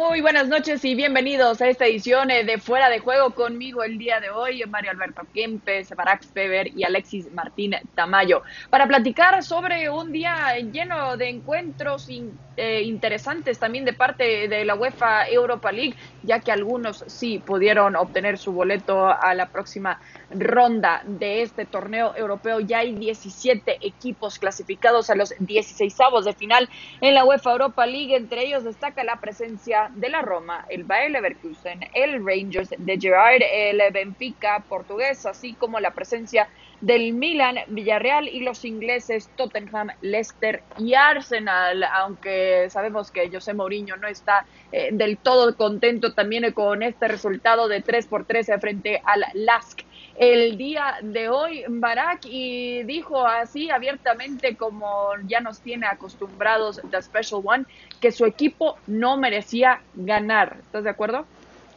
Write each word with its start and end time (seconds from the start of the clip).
Muy 0.00 0.22
buenas 0.22 0.48
noches 0.48 0.82
y 0.86 0.94
bienvenidos 0.94 1.60
a 1.60 1.68
esta 1.68 1.84
edición 1.84 2.30
eh, 2.30 2.42
de 2.42 2.56
Fuera 2.56 2.88
de 2.88 3.00
Juego 3.00 3.32
conmigo 3.32 3.82
el 3.82 3.98
día 3.98 4.18
de 4.18 4.30
hoy, 4.30 4.64
Mario 4.66 4.92
Alberto 4.92 5.26
Kempes, 5.34 5.90
Barack 5.94 6.24
Feber 6.24 6.68
y 6.74 6.84
Alexis 6.84 7.30
Martín 7.30 7.74
Tamayo, 7.94 8.42
para 8.70 8.88
platicar 8.88 9.42
sobre 9.42 9.90
un 9.90 10.10
día 10.10 10.56
lleno 10.72 11.18
de 11.18 11.28
encuentros 11.28 12.08
eh, 12.56 12.82
interesantes 12.82 13.58
también 13.58 13.84
de 13.84 13.92
parte 13.92 14.48
de 14.48 14.64
la 14.64 14.74
UEFA 14.74 15.28
Europa 15.28 15.70
League, 15.70 15.94
ya 16.22 16.40
que 16.40 16.50
algunos 16.50 17.04
sí 17.06 17.38
pudieron 17.38 17.94
obtener 17.94 18.38
su 18.38 18.52
boleto 18.52 19.06
a 19.06 19.34
la 19.34 19.50
próxima 19.50 20.00
ronda 20.30 21.02
de 21.04 21.42
este 21.42 21.66
torneo 21.66 22.16
europeo. 22.16 22.60
Ya 22.60 22.78
hay 22.78 22.94
17 22.94 23.78
equipos 23.86 24.38
clasificados 24.38 25.10
a 25.10 25.14
los 25.14 25.34
16 25.38 25.96
de 26.24 26.32
final 26.32 26.68
en 27.02 27.14
la 27.14 27.24
UEFA 27.26 27.52
Europa 27.52 27.84
League, 27.84 28.16
entre 28.16 28.46
ellos 28.46 28.64
destaca 28.64 29.04
la 29.04 29.20
presencia 29.20 29.89
de 29.94 30.08
la 30.08 30.22
Roma, 30.22 30.66
el 30.68 30.84
Bayer 30.84 31.10
Leverkusen, 31.10 31.80
el 31.94 32.24
Rangers 32.24 32.70
de 32.76 32.98
Gerard, 32.98 33.42
el 33.42 33.80
Benfica 33.92 34.64
portugués, 34.68 35.26
así 35.26 35.54
como 35.54 35.80
la 35.80 35.92
presencia 35.92 36.48
del 36.80 37.12
Milan, 37.12 37.56
Villarreal 37.68 38.28
y 38.28 38.40
los 38.40 38.64
ingleses 38.64 39.30
Tottenham, 39.36 39.88
Leicester 40.00 40.62
y 40.78 40.94
Arsenal, 40.94 41.84
aunque 41.84 42.68
sabemos 42.70 43.10
que 43.10 43.30
José 43.30 43.52
Mourinho 43.54 43.96
no 43.96 44.08
está 44.08 44.46
eh, 44.72 44.88
del 44.92 45.18
todo 45.18 45.54
contento 45.56 46.14
también 46.14 46.52
con 46.52 46.82
este 46.82 47.08
resultado 47.08 47.68
de 47.68 47.82
3 47.82 48.06
por 48.06 48.24
3 48.24 48.50
frente 48.60 49.02
al 49.04 49.24
Lask 49.34 49.79
el 50.20 50.58
día 50.58 50.96
de 51.00 51.30
hoy, 51.30 51.64
Barack, 51.66 52.26
y 52.26 52.82
dijo 52.82 53.26
así 53.26 53.70
abiertamente 53.70 54.54
como 54.54 55.12
ya 55.26 55.40
nos 55.40 55.60
tiene 55.60 55.86
acostumbrados 55.86 56.78
The 56.90 57.00
Special 57.00 57.40
One, 57.42 57.64
que 58.00 58.12
su 58.12 58.26
equipo 58.26 58.76
no 58.86 59.16
merecía 59.16 59.80
ganar. 59.94 60.58
¿Estás 60.60 60.84
de 60.84 60.90
acuerdo? 60.90 61.24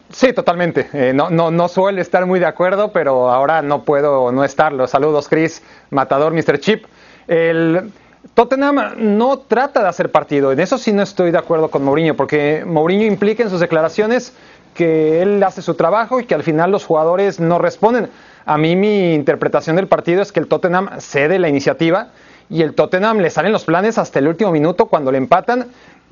Sí, 0.10 0.34
totalmente. 0.34 0.90
Eh, 0.92 1.14
no, 1.14 1.30
no, 1.30 1.52
no 1.52 1.70
suele 1.70 2.02
estar 2.02 2.26
muy 2.26 2.42
de 2.42 2.46
acuerdo, 2.46 2.92
pero 2.92 3.30
ahora 3.30 3.62
no 3.62 3.84
puedo 3.84 4.30
no 4.34 4.44
estarlo. 4.44 4.88
Saludos, 4.88 5.30
Chris, 5.30 5.64
Matador, 5.90 6.34
Mr. 6.34 6.60
Chip. 6.60 6.84
El 7.30 7.94
Tottenham 8.34 8.96
no 8.98 9.40
trata 9.40 9.82
de 9.82 9.88
hacer 9.88 10.12
partido. 10.12 10.52
En 10.52 10.60
eso 10.60 10.78
sí 10.78 10.92
no 10.92 11.02
estoy 11.02 11.32
de 11.32 11.38
acuerdo 11.38 11.72
con 11.72 11.86
Mourinho, 11.86 12.18
porque 12.18 12.66
Mourinho 12.68 13.06
implica 13.06 13.44
en 13.44 13.50
sus 13.50 13.62
declaraciones 13.62 14.36
que 14.74 15.22
él 15.22 15.42
hace 15.44 15.62
su 15.62 15.76
trabajo 15.76 16.20
y 16.20 16.26
que 16.26 16.36
al 16.36 16.44
final 16.44 16.72
los 16.72 16.84
jugadores 16.84 17.40
no 17.40 17.58
responden. 17.58 18.10
A 18.46 18.58
mí 18.58 18.76
mi 18.76 19.14
interpretación 19.14 19.76
del 19.76 19.88
partido 19.88 20.22
es 20.22 20.32
que 20.32 20.40
el 20.40 20.48
Tottenham 20.48 20.90
cede 21.00 21.40
la 21.40 21.50
iniciativa 21.50 22.10
y 22.50 22.62
el 22.62 22.74
Tottenham 22.74 23.20
le 23.20 23.30
salen 23.30 23.52
los 23.52 23.64
planes 23.64 23.98
hasta 23.98 24.20
el 24.20 24.28
último 24.28 24.52
minuto 24.52 24.88
cuando 24.88 25.12
le 25.12 25.18
empatan, 25.18 25.68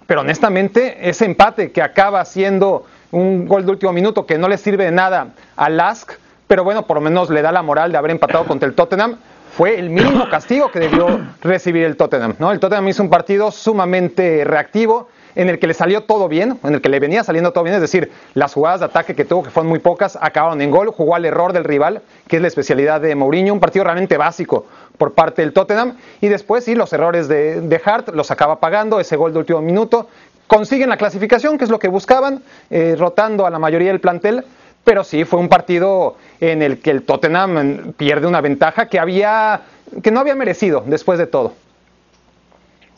pero 0.08 0.22
honestamente 0.22 1.10
ese 1.10 1.26
empate 1.26 1.72
que 1.72 1.82
acaba 1.82 2.24
siendo 2.26 2.86
un 3.12 3.48
gol 3.48 3.66
de 3.66 3.72
último 3.72 3.92
minuto 3.92 4.26
que 4.26 4.38
no 4.38 4.48
le 4.48 4.58
sirve 4.58 4.86
de 4.86 4.92
nada 4.92 5.28
a 5.58 5.70
Lask, 5.70 6.12
pero 6.48 6.64
bueno, 6.64 6.88
por 6.88 6.96
lo 6.96 7.02
menos 7.02 7.30
le 7.30 7.42
da 7.42 7.52
la 7.52 7.62
moral 7.62 7.92
de 7.92 7.98
haber 7.98 8.12
empatado 8.12 8.46
contra 8.46 8.68
el 8.68 8.76
Tottenham, 8.76 9.18
fue 9.56 9.78
el 9.78 9.90
mínimo 9.90 10.30
castigo 10.30 10.72
que 10.72 10.80
debió 10.80 11.20
recibir 11.42 11.84
el 11.84 11.98
Tottenham. 11.98 12.36
¿no? 12.40 12.52
El 12.52 12.60
Tottenham 12.60 12.88
hizo 12.88 13.04
un 13.04 13.10
partido 13.10 13.52
sumamente 13.52 14.44
reactivo, 14.46 15.10
en 15.36 15.50
el 15.50 15.60
que 15.60 15.68
le 15.68 15.74
salió 15.74 16.02
todo 16.02 16.28
bien, 16.28 16.60
en 16.64 16.74
el 16.74 16.82
que 16.82 16.90
le 16.90 17.00
venía 17.00 17.24
saliendo 17.24 17.52
todo 17.52 17.64
bien, 17.64 17.76
es 17.76 17.82
decir, 17.82 18.12
las 18.34 18.54
jugadas 18.54 18.82
de 18.82 18.88
ataque 18.88 19.16
que 19.16 19.26
tuvo, 19.26 19.44
que 19.44 19.50
fueron 19.50 19.70
muy 19.70 19.80
pocas, 19.80 20.18
acabaron 20.22 20.62
en 20.62 20.72
gol, 20.72 20.90
jugó 20.90 21.16
al 21.16 21.26
error 21.26 21.54
del 21.54 21.64
rival, 21.64 22.02
que 22.28 22.38
es 22.38 22.42
la 22.42 22.48
especialidad 22.48 23.02
de 23.02 23.16
Mourinho, 23.16 23.54
un 23.54 23.60
partido 23.60 23.86
realmente 23.86 24.18
básico 24.18 24.66
por 24.98 25.14
parte 25.14 25.42
del 25.42 25.54
Tottenham, 25.54 25.98
y 26.22 26.28
después 26.28 26.66
sí, 26.66 26.76
los 26.76 26.94
errores 26.94 27.28
de, 27.28 27.82
Hart 27.84 28.10
los 28.10 28.32
acaba 28.32 28.60
pagando, 28.60 29.00
ese 29.00 29.16
gol 29.16 29.34
de 29.34 29.40
último 29.40 29.62
minuto, 29.62 30.08
consiguen 30.48 30.90
la 30.90 30.98
clasificación, 30.98 31.58
que 31.58 31.64
es 31.64 31.70
lo 31.70 31.80
que 31.80 31.88
buscaban, 31.88 32.44
eh, 32.70 32.96
rotando 32.98 33.46
a 33.46 33.50
la 33.50 33.60
mayoría 33.60 33.90
del 33.90 34.00
plantel, 34.00 34.44
pero 34.84 35.04
sí 35.04 35.26
fue 35.26 35.40
un 35.40 35.48
partido 35.48 36.18
en 36.40 36.62
el 36.62 36.80
que 36.80 36.92
el 36.92 37.04
Tottenham 37.04 37.94
pierde 37.94 38.28
una 38.28 38.42
ventaja 38.42 38.88
que 38.88 39.00
había 39.00 39.62
que 40.02 40.12
no 40.12 40.20
había 40.20 40.36
merecido 40.36 40.84
después 40.86 41.20
de 41.20 41.28
todo. 41.28 41.54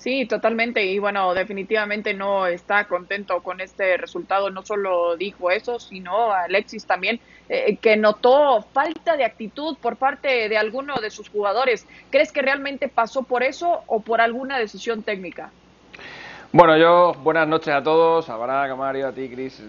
Sí, 0.03 0.25
totalmente. 0.28 0.86
Y 0.86 1.00
bueno, 1.00 1.34
definitivamente 1.34 2.14
no 2.14 2.46
está 2.46 2.88
contento 2.90 3.41
con 3.41 3.62
este 3.62 3.96
resultado. 3.96 4.50
No 4.50 4.62
solo 4.66 5.16
dijo 5.16 5.50
eso, 5.50 5.80
sino 5.80 6.34
Alexis 6.34 6.86
también, 6.86 7.22
eh, 7.47 7.78
que 7.78 7.96
notó 7.96 8.62
falta 8.74 9.16
de 9.16 9.24
actitud 9.24 9.78
por 9.80 9.96
parte 9.97 10.50
de 10.50 10.58
alguno 10.58 11.00
de 11.00 11.09
sus 11.09 11.30
jugadores. 11.30 11.88
¿Crees 12.09 12.34
que 12.34 12.42
realmente 12.42 12.90
pasó 12.90 13.24
por 13.24 13.44
eso 13.44 13.84
o 13.88 14.03
por 14.03 14.19
alguna 14.19 14.59
decisión 14.59 15.03
técnica? 15.03 15.56
Bueno, 16.56 16.78
yo, 16.78 17.16
buenas 17.24 17.47
noches 17.47 17.74
a 17.74 17.81
todos, 17.81 18.30
a 18.30 18.38
Barack, 18.38 18.69
a 18.69 18.75
Mario, 18.75 19.08
a 19.08 19.12
ti, 19.12 19.28
Chris. 19.28 19.59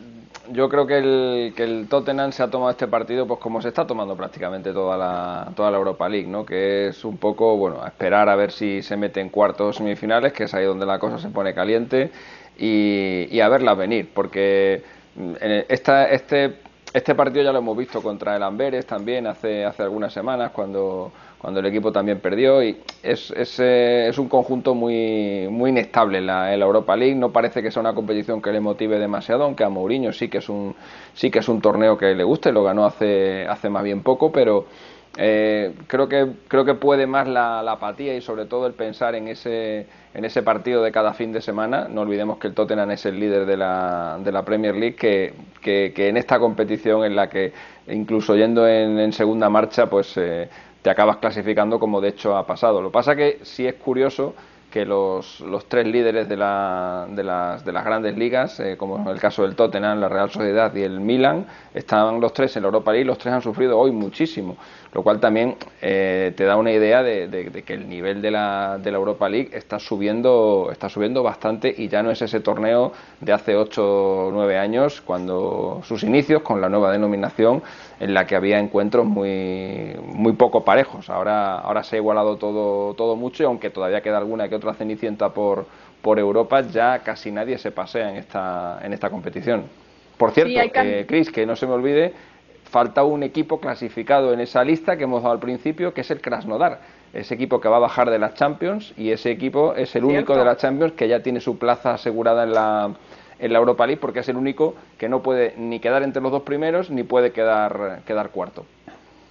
Yo 0.53 0.69
creo 0.69 0.87
que 0.87 0.99
el, 0.99 1.55
que 1.57 1.65
el 1.65 1.89
Tottenham 1.89 2.31
se 2.31 2.43
ha 2.43 2.51
tomado 2.51 2.73
este 2.73 2.87
partido 2.87 3.27
pues 3.27 3.41
como 3.41 3.63
se 3.63 3.69
está 3.69 3.87
tomando 3.87 4.15
prácticamente 4.15 4.71
toda 4.71 4.99
la, 4.99 5.51
toda 5.57 5.71
la 5.71 5.79
Europa 5.79 6.07
League, 6.11 6.29
¿no? 6.29 6.45
Que 6.45 6.89
es 6.89 7.03
un 7.07 7.17
poco, 7.17 7.57
bueno, 7.57 7.83
a 7.83 7.87
esperar 7.87 8.29
a 8.29 8.37
ver 8.37 8.53
si 8.53 8.83
se 8.83 8.99
mete 8.99 9.23
en 9.23 9.31
cuartos 9.31 9.77
semifinales, 9.77 10.35
que 10.35 10.45
es 10.45 10.53
ahí 10.53 10.67
donde 10.67 10.85
la 10.85 10.99
cosa 10.99 11.19
se 11.19 11.31
pone 11.31 11.55
caliente, 11.55 12.11
y, 12.59 13.29
y 13.31 13.41
a 13.41 13.49
verla 13.49 13.73
venir, 13.73 14.11
porque 14.13 14.83
mm, 15.17 15.33
esta, 15.71 16.11
este, 16.11 16.57
este 16.95 17.15
partido 17.15 17.45
ya 17.45 17.53
lo 17.53 17.59
hemos 17.59 17.77
visto 17.77 18.01
contra 18.01 18.37
el 18.37 18.43
Amberes 18.43 18.87
también 18.87 19.27
hace, 19.27 19.65
hace 19.65 19.83
algunas 19.83 20.13
semanas, 20.13 20.53
cuando 20.53 21.13
cuando 21.45 21.61
el 21.61 21.67
equipo 21.67 21.93
también 21.93 22.21
perdió 22.21 22.63
y 22.63 22.79
es, 23.03 23.31
es, 23.33 23.61
eh, 23.61 24.09
es 24.09 24.17
un 24.17 24.31
conjunto 24.31 24.75
muy, 24.75 25.47
muy 25.51 25.69
inestable 25.73 26.17
en 26.17 26.27
la, 26.27 26.55
Europa 26.55 26.97
League, 26.97 27.15
no 27.15 27.33
parece 27.33 27.63
que 27.63 27.71
sea 27.71 27.81
una 27.81 27.95
competición 27.95 28.41
que 28.41 28.51
le 28.51 28.61
motive 28.61 28.99
demasiado, 28.99 29.45
aunque 29.45 29.63
a 29.63 29.69
Mourinho 29.69 30.11
sí 30.15 30.31
que 30.31 30.39
es 30.39 30.49
un, 30.49 30.75
sí 31.13 31.31
que 31.31 31.41
es 31.41 31.49
un 31.51 31.61
torneo 31.61 31.99
que 31.99 32.15
le 32.15 32.25
guste, 32.25 32.51
lo 32.51 32.65
ganó 32.65 32.87
hace, 32.87 33.47
hace 33.47 33.69
más 33.69 33.85
bien 33.85 34.03
poco, 34.03 34.33
pero 34.33 34.65
eh, 35.17 35.73
creo, 35.87 36.09
que, 36.09 36.33
creo 36.49 36.65
que 36.65 36.75
puede 36.75 37.07
más 37.07 37.29
la, 37.29 37.61
apatía 37.61 38.17
y 38.17 38.21
sobre 38.21 38.47
todo 38.47 38.67
el 38.67 38.73
pensar 38.73 39.15
en 39.15 39.29
ese, 39.29 39.87
en 40.13 40.25
ese 40.25 40.43
partido 40.43 40.83
de 40.83 40.91
cada 40.91 41.15
fin 41.15 41.33
de 41.33 41.41
semana. 41.41 41.87
No 41.89 42.03
olvidemos 42.03 42.39
que 42.39 42.49
el 42.49 42.55
Tottenham 42.55 42.91
es 42.91 43.07
el 43.07 43.21
líder 43.21 43.47
de 43.47 43.57
la, 43.57 44.19
de 44.23 44.33
la 44.33 44.45
Premier 44.45 44.75
League, 44.75 44.97
que, 44.97 45.35
que, 45.63 46.09
en 46.09 46.17
esta 46.17 46.39
competición 46.39 47.05
en 47.05 47.15
la 47.15 47.29
que 47.29 47.53
incluso 47.89 48.35
yendo 48.35 48.67
en, 48.67 49.13
segunda 49.13 49.49
marcha, 49.49 49.89
pues 49.89 50.17
eh, 50.17 50.49
te 50.83 50.91
acabas 50.91 51.19
clasificando 51.19 51.79
como 51.79 52.01
de 52.01 52.09
hecho 52.09 52.37
ha 52.37 52.47
pasado. 52.47 52.83
Lo 52.83 52.91
pasa 52.91 53.15
que 53.15 53.39
sí 53.43 53.67
es 53.67 53.75
curioso 53.75 54.35
que 54.75 54.85
los, 54.85 55.39
los 55.39 55.69
tres 55.69 55.87
líderes 55.87 56.29
de, 56.29 56.37
la, 56.37 57.07
de, 57.09 57.23
las, 57.23 57.65
de 57.65 57.71
las 57.71 57.85
grandes 57.85 58.19
ligas, 58.19 58.59
eh, 58.59 58.77
como 58.77 58.99
en 58.99 59.07
el 59.07 59.21
caso 59.21 59.43
del 59.43 59.55
Tottenham, 59.55 60.01
la 60.01 60.09
Real 60.09 60.29
Sociedad 60.31 60.75
y 60.75 60.83
el 60.83 60.99
Milan, 60.99 61.47
estaban 61.73 62.21
los 62.21 62.33
tres 62.33 62.57
en 62.57 62.63
la 62.65 62.71
Europa 62.71 62.91
League, 62.91 63.05
los 63.05 63.17
tres 63.17 63.35
han 63.35 63.41
sufrido 63.41 63.79
hoy 63.79 63.93
muchísimo, 63.93 64.57
lo 64.95 65.03
cual 65.03 65.19
también 65.19 65.57
eh, 65.83 66.33
te 66.37 66.45
da 66.45 66.57
una 66.57 66.71
idea 66.71 67.03
de, 67.03 67.65
que 67.67 67.75
el 67.75 67.89
nivel 67.89 68.23
de 68.23 68.31
la, 68.31 68.79
de 68.79 68.93
la 68.93 68.99
Europa 68.99 69.29
League 69.29 69.51
está 69.53 69.81
subiendo, 69.81 70.69
está 70.71 70.89
subiendo 70.89 71.25
bastante 71.25 71.75
y 71.77 71.89
ya 71.89 72.03
no 72.03 72.13
es 72.13 72.23
ese 72.23 72.39
torneo 72.39 72.93
de 73.21 73.33
hace 73.33 73.57
8 73.57 73.83
o 74.27 74.31
9 74.31 74.57
años, 74.57 75.01
cuando 75.01 75.81
sus 75.85 76.05
inicios 76.05 76.43
con 76.43 76.61
la 76.61 76.69
nueva 76.69 76.93
denominación 76.93 77.61
en 77.99 78.15
la 78.15 78.25
que 78.25 78.37
había 78.37 78.61
encuentros 78.61 79.05
muy, 79.05 79.97
muy 80.01 80.35
poco 80.35 80.65
parejos. 80.65 81.11
Ahora, 81.11 81.59
ahora 81.59 81.83
se 81.83 81.97
ha 81.97 81.99
igualado 81.99 82.37
todo, 82.37 82.95
todo 82.95 83.17
mucho 83.17 83.43
y 83.43 83.47
aunque 83.47 83.71
todavía 83.71 84.01
queda 84.01 84.19
alguna 84.19 84.49
que 84.49 84.55
otra 84.55 84.75
cenicienta 84.75 85.31
por, 85.31 85.67
por 86.03 86.21
Europa, 86.21 86.61
ya 86.61 87.01
casi 87.01 87.33
nadie 87.33 87.59
se 87.59 87.73
pasea 87.73 88.11
en 88.11 88.17
esta, 88.17 88.79
en 88.81 88.93
esta 88.93 89.11
competición. 89.11 89.65
Por 90.17 90.31
cierto, 90.31 90.61
eh, 90.75 91.05
Chris, 91.09 91.31
que 91.33 91.45
no 91.45 91.57
se 91.57 91.67
me 91.67 91.73
olvide, 91.73 92.13
falta 92.75 93.05
un 93.05 93.23
equipo 93.23 93.61
clasificado 93.61 94.33
en 94.33 94.41
esa 94.41 94.65
lista 94.65 94.97
que 94.97 95.05
hemos 95.05 95.23
dado 95.23 95.35
al 95.35 95.39
principio, 95.39 95.95
que 95.95 96.01
es 96.01 96.11
el 96.11 96.21
Krasnodar, 96.21 96.81
ese 97.13 97.37
equipo 97.37 97.61
que 97.61 97.69
va 97.69 97.77
a 97.77 97.79
bajar 97.79 98.11
de 98.11 98.19
las 98.19 98.35
Champions 98.35 98.93
y 98.97 99.13
ese 99.13 99.31
equipo 99.31 99.77
es 99.77 99.95
el 99.95 100.03
único 100.03 100.37
de 100.37 100.45
las 100.45 100.57
Champions 100.57 100.95
que 100.95 101.07
ya 101.07 101.23
tiene 101.23 101.39
su 101.39 101.57
plaza 101.57 101.95
asegurada 101.95 102.43
en 102.43 102.53
la, 102.53 102.93
en 103.39 103.53
la 103.53 103.59
Europa 103.61 103.87
League 103.87 104.01
porque 104.01 104.19
es 104.19 104.29
el 104.29 104.37
único 104.37 104.75
que 104.99 105.09
no 105.09 105.23
puede 105.23 105.55
ni 105.57 105.79
quedar 105.79 106.03
entre 106.03 106.21
los 106.21 106.33
dos 106.33 106.43
primeros 106.43 106.91
ni 106.91 107.05
puede 107.05 107.31
quedar, 107.31 108.01
quedar 108.09 108.31
cuarto. 108.31 108.67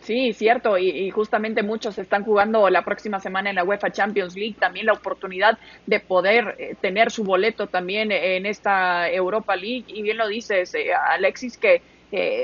Sí, 0.04 0.31
cierto, 0.31 0.78
y, 0.78 1.10
justamente 1.12 1.63
muchos 1.63 1.98
están 1.98 2.24
jugando 2.24 2.69
la 2.69 2.86
próxima 2.86 3.19
semana 3.19 3.50
en 3.50 3.57
la 3.57 3.66
UEFA 3.66 3.92
Champions 3.92 4.36
League, 4.36 4.56
también 4.57 4.86
la 4.86 4.94
oportunidad 4.94 5.57
de 5.86 6.00
poder 6.00 6.56
eh, 6.60 6.75
tener 6.80 7.12
su 7.12 7.25
boleto 7.25 7.68
también 7.68 8.12
en 8.12 8.45
esta 8.45 9.10
Europa 9.10 9.56
League, 9.56 9.86
y 9.88 10.01
bien 10.01 10.18
lo 10.18 10.28
dices, 10.28 10.75
eh, 10.75 10.94
Alexis, 10.94 11.57
que 11.57 11.81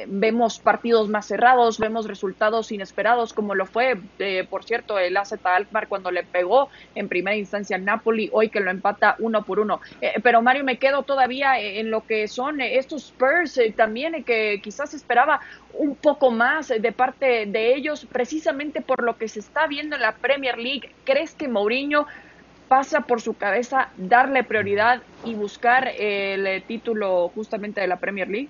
vemos 0.07 0.57
partidos 0.57 1.10
más 1.10 1.27
cerrados, 1.27 1.77
vemos 1.77 2.07
resultados 2.07 2.71
inesperados, 2.71 3.33
como 3.33 3.54
lo 3.54 3.68
fue, 3.68 4.00
eh, 4.18 4.48
por 4.50 4.63
cierto, 4.63 4.98
el 4.98 5.16
AZ 5.16 5.33
Alkmaar 5.44 5.88
cuando 5.88 6.10
le 6.10 6.24
pegó 6.24 6.69
en 6.95 7.07
primera 7.07 7.38
instancia 7.38 7.75
al 7.75 7.86
Napoli, 7.86 8.30
hoy 8.33 8.50
que 8.50 8.62
lo 8.62 8.71
empata 8.71 9.16
uno 9.19 9.44
por 9.44 9.60
uno. 9.60 9.80
Eh, 10.01 10.13
pero 10.24 10.42
Mario, 10.42 10.63
me 10.63 10.80
quedo 10.80 11.04
todavía 11.04 11.60
en 11.60 11.92
lo 11.92 12.06
que 12.06 12.27
son 12.27 12.62
estos 12.62 13.10
Spurs 13.10 13.60
eh, 13.60 13.71
también, 13.75 14.24
que 14.24 14.60
quizás 14.63 14.95
esperaba 14.95 15.39
un 15.74 15.95
poco 15.95 16.31
más 16.31 16.69
de 16.69 16.92
parte 16.92 17.45
de 17.45 17.75
ellos, 17.75 18.07
precisamente 18.12 18.81
por 18.81 19.04
lo 19.04 19.18
que 19.18 19.27
se 19.27 19.39
está 19.39 19.68
viendo 19.68 19.95
en 19.95 20.01
la 20.01 20.15
Premier 20.15 20.57
League. 20.57 20.92
¿Crees 21.04 21.36
que 21.36 21.48
Mourinho 21.48 22.07
pasa 22.68 23.01
por 23.01 23.22
su 23.22 23.36
cabeza 23.36 23.89
darle 23.98 24.44
prioridad 24.44 25.01
y 25.25 25.36
buscar 25.36 25.89
el 25.89 26.63
título 26.63 27.30
justamente 27.36 27.81
de 27.81 27.88
la 27.88 27.98
Premier 27.98 28.27
League? 28.27 28.50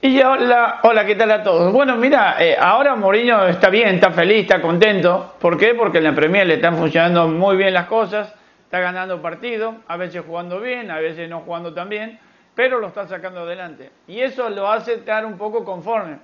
Y 0.00 0.20
hola, 0.20 0.80
hola, 0.82 1.06
¿qué 1.06 1.14
tal 1.14 1.30
a 1.30 1.42
todos? 1.42 1.72
Bueno, 1.72 1.96
mira, 1.96 2.36
eh, 2.38 2.56
ahora 2.58 2.94
Mourinho 2.94 3.46
está 3.46 3.70
bien, 3.70 3.94
está 3.94 4.10
feliz, 4.10 4.42
está 4.42 4.60
contento. 4.60 5.34
¿Por 5.40 5.56
qué? 5.56 5.74
Porque 5.74 5.98
en 5.98 6.04
la 6.04 6.14
Premier 6.14 6.46
le 6.46 6.54
están 6.54 6.76
funcionando 6.76 7.26
muy 7.28 7.56
bien 7.56 7.72
las 7.72 7.86
cosas, 7.86 8.34
está 8.64 8.80
ganando 8.80 9.22
partidos, 9.22 9.76
a 9.88 9.96
veces 9.96 10.22
jugando 10.26 10.60
bien, 10.60 10.90
a 10.90 10.98
veces 10.98 11.28
no 11.30 11.40
jugando 11.40 11.72
tan 11.72 11.88
bien, 11.88 12.18
pero 12.54 12.80
lo 12.80 12.88
está 12.88 13.06
sacando 13.06 13.40
adelante. 13.40 13.90
Y 14.06 14.20
eso 14.20 14.50
lo 14.50 14.70
hace 14.70 14.94
estar 14.94 15.24
un 15.24 15.38
poco 15.38 15.64
conforme. 15.64 16.18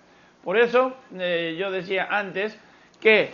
Por 0.45 0.59
eso 0.59 0.95
eh, 1.19 1.57
yo 1.59 1.71
decía 1.71 2.09
antes 2.11 2.59
que 3.01 3.31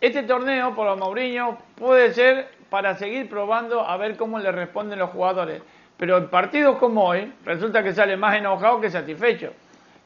este 0.00 0.22
torneo 0.22 0.74
por 0.74 0.94
Mourinho 0.96 1.58
puede 1.74 2.12
ser 2.12 2.48
para 2.70 2.94
seguir 2.94 3.28
probando 3.28 3.80
a 3.80 3.96
ver 3.96 4.16
cómo 4.16 4.38
le 4.38 4.52
responden 4.52 4.98
los 5.00 5.10
jugadores. 5.10 5.62
Pero 5.96 6.18
en 6.18 6.28
partidos 6.28 6.76
como 6.76 7.04
hoy, 7.04 7.32
resulta 7.44 7.82
que 7.82 7.92
sale 7.92 8.16
más 8.16 8.36
enojado 8.36 8.80
que 8.80 8.90
satisfecho. 8.90 9.52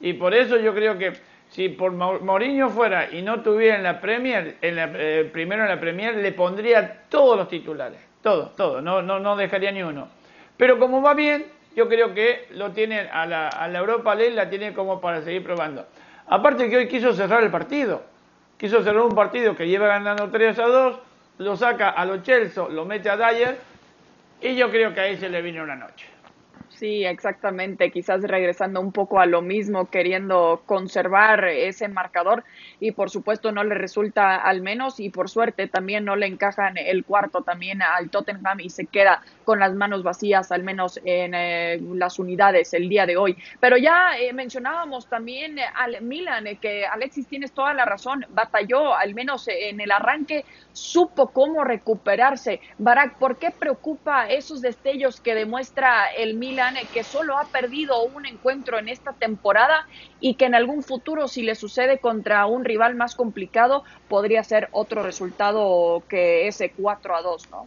Y 0.01 0.13
por 0.15 0.35
eso 0.35 0.57
yo 0.57 0.75
creo 0.75 0.97
que 0.97 1.13
si 1.49 1.69
por 1.69 1.93
Mourinho 1.93 2.71
fuera 2.71 3.11
y 3.11 3.23
no 3.23 3.41
tuviera 3.41 3.77
en 3.77 3.83
la 3.83 4.01
Premier, 4.01 4.57
en 4.63 4.77
eh, 4.79 5.29
primero 5.33 5.63
en 5.63 5.69
la 5.69 5.81
Premier, 5.81 6.17
le 6.17 6.33
pondría 6.33 7.03
todos 7.09 7.37
los 7.37 7.49
titulares. 7.49 8.01
Todos, 8.23 8.55
todos. 8.55 8.83
No, 8.83 9.03
no, 9.03 9.19
no 9.19 9.37
dejaría 9.37 9.73
ni 9.73 9.83
uno. 9.83 10.09
Pero 10.57 10.79
como 10.79 11.03
va 11.03 11.15
bien, 11.15 11.47
yo 11.75 11.89
creo 11.89 12.15
que 12.15 12.47
lo 12.53 12.71
tiene 12.71 13.01
a 13.01 13.27
la, 13.27 13.49
a 13.49 13.67
la 13.67 13.79
Europa 13.79 14.15
League, 14.15 14.35
la 14.35 14.49
tiene 14.49 14.73
como 14.73 15.01
para 15.01 15.23
seguir 15.23 15.43
probando. 15.43 15.87
Aparte 16.29 16.71
que 16.71 16.77
hoy 16.77 16.89
quiso 16.89 17.13
cerrar 17.13 17.43
el 17.43 17.51
partido. 17.51 18.03
Quiso 18.57 18.83
cerrar 18.83 19.03
un 19.03 19.15
partido 19.15 19.57
que 19.57 19.67
lleva 19.67 19.89
ganando 19.89 20.29
3 20.29 20.59
a 20.59 20.67
2, 20.67 20.99
lo 21.39 21.57
saca 21.57 21.89
a 21.89 22.05
los 22.05 22.23
Chelsea, 22.23 22.63
lo 22.69 22.85
mete 22.85 23.09
a 23.09 23.17
Dyer 23.17 23.59
y 24.41 24.57
yo 24.57 24.71
creo 24.71 24.95
que 24.95 25.01
ahí 25.01 25.17
se 25.17 25.29
le 25.29 25.43
vino 25.43 25.63
una 25.63 25.77
noche. 25.77 26.07
Sí, 26.81 27.05
exactamente. 27.05 27.91
Quizás 27.91 28.23
regresando 28.23 28.81
un 28.81 28.91
poco 28.91 29.21
a 29.21 29.27
lo 29.27 29.43
mismo, 29.43 29.91
queriendo 29.91 30.63
conservar 30.65 31.45
ese 31.45 31.89
marcador 31.89 32.43
y 32.81 32.93
por 32.93 33.11
supuesto 33.11 33.53
no 33.53 33.63
le 33.65 33.75
resulta 33.75 34.37
al 34.37 34.63
menos 34.63 34.99
y 34.99 35.11
por 35.11 35.29
suerte 35.29 35.67
también 35.67 36.07
no 36.07 36.17
le 36.17 36.25
encajan 36.25 36.79
el 36.79 37.05
cuarto 37.05 37.43
también 37.43 37.83
al 37.83 38.09
Tottenham 38.09 38.61
y 38.61 38.71
se 38.71 38.87
queda 38.87 39.23
con 39.45 39.59
las 39.59 39.75
manos 39.75 40.03
vacías 40.03 40.53
al 40.53 40.63
menos 40.63 40.99
en 41.05 41.35
eh, 41.35 41.79
las 41.97 42.19
unidades 42.19 42.73
el 42.73 42.89
día 42.89 43.05
de 43.05 43.19
hoy. 43.19 43.37
Pero 43.61 43.77
ya 43.77 44.17
eh, 44.19 44.33
mencionábamos 44.33 45.07
también 45.07 45.59
al 45.77 46.01
Milan, 46.01 46.47
eh, 46.47 46.57
que 46.57 46.87
Alexis 46.87 47.27
tienes 47.27 47.53
toda 47.53 47.75
la 47.75 47.85
razón, 47.85 48.25
batalló 48.31 48.95
al 48.95 49.15
menos 49.15 49.49
en 49.49 49.83
el 49.83 49.91
arranque, 49.91 50.47
supo 50.73 51.29
cómo 51.29 51.63
recuperarse. 51.63 52.63
Barak, 52.79 53.19
¿por 53.19 53.37
qué 53.37 53.51
preocupa 53.51 54.31
esos 54.31 54.63
destellos 54.63 55.21
que 55.21 55.35
demuestra 55.35 56.07
el 56.17 56.37
Milan? 56.37 56.70
Que 56.93 57.05
solo 57.05 57.39
ha 57.39 57.45
perdido 57.45 58.03
un 58.05 58.27
encuentro 58.27 58.79
en 58.79 58.89
esta 58.89 59.13
temporada 59.13 59.87
y 60.21 60.35
que 60.35 60.47
en 60.47 60.55
algún 60.55 60.83
futuro, 60.83 61.29
si 61.29 61.43
le 61.43 61.55
sucede 61.55 61.99
contra 61.99 62.47
un 62.47 62.65
rival 62.65 62.95
más 62.95 63.15
complicado, 63.15 63.85
podría 64.09 64.43
ser 64.45 64.69
otro 64.73 65.03
resultado 65.03 66.03
que 66.09 66.49
ese 66.49 66.71
4 66.71 67.17
a 67.17 67.23
2, 67.23 67.51
¿no? 67.51 67.67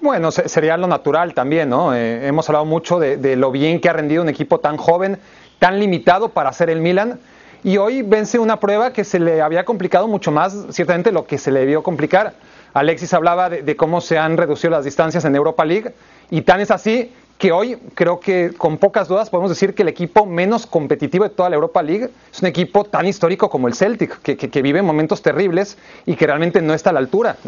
Bueno, 0.00 0.30
sería 0.30 0.78
lo 0.78 0.86
natural 0.86 1.34
también, 1.34 1.68
¿no? 1.68 1.94
Eh, 1.94 2.26
hemos 2.26 2.48
hablado 2.48 2.64
mucho 2.64 2.98
de, 2.98 3.36
lo 3.36 3.50
bien 3.50 3.80
que 3.80 3.90
ha 3.90 3.92
rendido 3.92 4.22
un 4.22 4.30
equipo 4.30 4.58
tan 4.58 4.78
joven, 4.78 5.18
tan 5.58 5.78
limitado 5.78 6.30
para 6.30 6.52
ser 6.54 6.70
el 6.70 6.80
Milan. 6.80 7.20
Y 7.62 7.76
hoy 7.76 8.00
vence 8.00 8.38
una 8.38 8.58
prueba 8.58 8.94
que 8.94 9.04
se 9.04 9.20
le 9.20 9.42
había 9.42 9.66
complicado 9.66 10.08
mucho 10.08 10.30
más, 10.30 10.56
ciertamente 10.70 11.12
lo 11.12 11.26
que 11.26 11.36
se 11.36 11.50
le 11.50 11.60
debió 11.60 11.82
complicar. 11.82 12.32
Alexis 12.72 13.12
hablaba 13.12 13.50
de 13.50 13.76
cómo 13.76 14.00
se 14.00 14.16
han 14.16 14.38
reducido 14.38 14.70
las 14.70 14.86
distancias 14.86 15.24
en 15.26 15.36
Europa 15.36 15.66
League 15.66 15.92
y 16.30 16.42
tan 16.42 16.60
es 16.60 16.70
así 16.70 17.12
que 17.40 17.52
hoy 17.52 17.78
creo 17.94 18.20
que 18.20 18.52
con 18.54 18.76
pocas 18.76 19.08
dudas 19.08 19.30
podemos 19.30 19.48
decir 19.50 19.74
que 19.74 19.80
el 19.80 19.88
equipo 19.88 20.26
menos 20.26 20.66
competitivo 20.66 21.24
de 21.24 21.30
toda 21.30 21.48
la 21.48 21.54
Europa 21.54 21.82
League 21.82 22.10
es 22.30 22.42
un 22.42 22.48
equipo 22.48 22.84
tan 22.84 23.06
histórico 23.06 23.48
como 23.48 23.66
el 23.66 23.74
Celtic, 23.74 24.20
que, 24.20 24.62
vive 24.62 24.82
momentos 24.82 25.22
terribles 25.22 25.78
y 26.04 26.16
que 26.16 26.26
realmente 26.26 26.60
no 26.60 26.74
está 26.74 26.90
a 26.90 26.92
la 26.92 26.98
altura. 26.98 27.38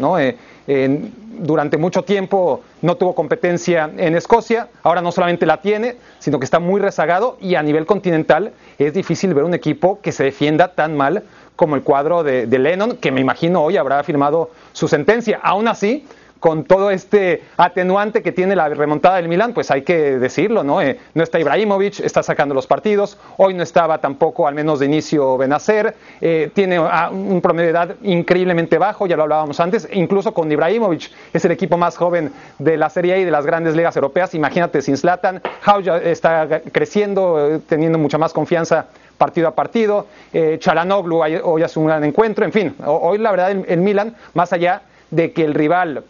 Eh, 0.65 1.11
durante 1.37 1.77
mucho 1.77 2.01
tiempo 2.01 2.61
no 2.81 2.97
tuvo 2.97 3.13
competencia 3.13 3.87
en 3.95 4.15
Escocia, 4.15 4.67
ahora 4.81 5.03
no 5.03 5.11
solamente 5.11 5.45
la 5.45 5.61
tiene, 5.61 5.97
sino 6.17 6.39
que 6.39 6.45
está 6.45 6.57
muy 6.57 6.81
rezagado 6.81 7.37
y 7.39 7.53
a 7.53 7.61
nivel 7.61 7.85
continental 7.85 8.51
es 8.79 8.95
difícil 8.95 9.35
ver 9.35 9.43
un 9.43 9.53
equipo 9.53 10.01
que 10.01 10.11
se 10.11 10.23
defienda 10.23 10.69
tan 10.69 10.97
mal 10.97 11.23
como 11.55 11.75
el 11.75 11.83
cuadro 11.83 12.23
de, 12.23 12.47
de 12.47 12.57
Lennon, 12.57 12.97
que 12.97 13.11
me 13.11 13.21
imagino 13.21 13.61
hoy 13.61 13.77
habrá 13.77 14.01
firmado 14.03 14.49
su 14.71 14.87
sentencia. 14.87 15.39
Aún 15.43 15.67
así, 15.67 16.03
con 16.43 16.65
todo 16.65 16.91
este 16.91 17.41
atenuante 17.55 18.21
que 18.21 18.33
tiene 18.33 18.53
la 18.53 18.67
remontada 18.67 19.15
del 19.15 19.29
Milan, 19.29 19.53
pues 19.53 19.71
hay 19.71 19.83
que 19.83 20.19
decirlo, 20.19 20.61
¿no? 20.61 20.81
Eh, 20.81 20.99
no 21.13 21.23
está 21.23 21.39
Ibrahimovic, 21.39 22.01
está 22.01 22.21
sacando 22.21 22.53
los 22.53 22.67
partidos, 22.67 23.17
hoy 23.37 23.53
no 23.53 23.63
estaba 23.63 23.99
tampoco, 23.99 24.45
al 24.45 24.53
menos 24.53 24.79
de 24.79 24.87
inicio, 24.87 25.37
Benacer, 25.37 25.95
eh, 26.19 26.51
tiene 26.53 26.81
un 26.81 27.39
promedio 27.41 27.67
de 27.67 27.71
edad 27.71 27.95
increíblemente 28.01 28.77
bajo, 28.77 29.07
ya 29.07 29.15
lo 29.15 29.23
hablábamos 29.23 29.61
antes, 29.61 29.87
incluso 29.93 30.33
con 30.33 30.51
Ibrahimovic, 30.51 31.11
es 31.31 31.45
el 31.45 31.51
equipo 31.51 31.77
más 31.77 31.95
joven 31.95 32.33
de 32.59 32.75
la 32.75 32.89
Serie 32.89 33.13
A 33.13 33.17
y 33.19 33.23
de 33.23 33.31
las 33.31 33.45
grandes 33.45 33.77
ligas 33.77 33.95
europeas, 33.95 34.35
imagínate 34.35 34.81
sin 34.81 34.97
Zlatan, 34.97 35.41
Hauja 35.63 35.99
está 35.99 36.59
creciendo, 36.73 37.55
eh, 37.55 37.61
teniendo 37.65 37.97
mucha 37.97 38.17
más 38.17 38.33
confianza 38.33 38.87
partido 39.17 39.47
a 39.47 39.51
partido, 39.51 40.07
eh, 40.33 40.57
Chalanoglu 40.59 41.21
hoy 41.21 41.63
hace 41.63 41.79
un 41.79 41.85
gran 41.85 42.03
encuentro, 42.03 42.43
en 42.43 42.51
fin, 42.51 42.75
hoy 42.85 43.17
la 43.17 43.31
verdad 43.31 43.51
el 43.51 43.79
Milan, 43.79 44.17
más 44.33 44.51
allá 44.51 44.81
de 45.13 45.31
que 45.31 45.45
el 45.45 45.53
rival 45.53 46.03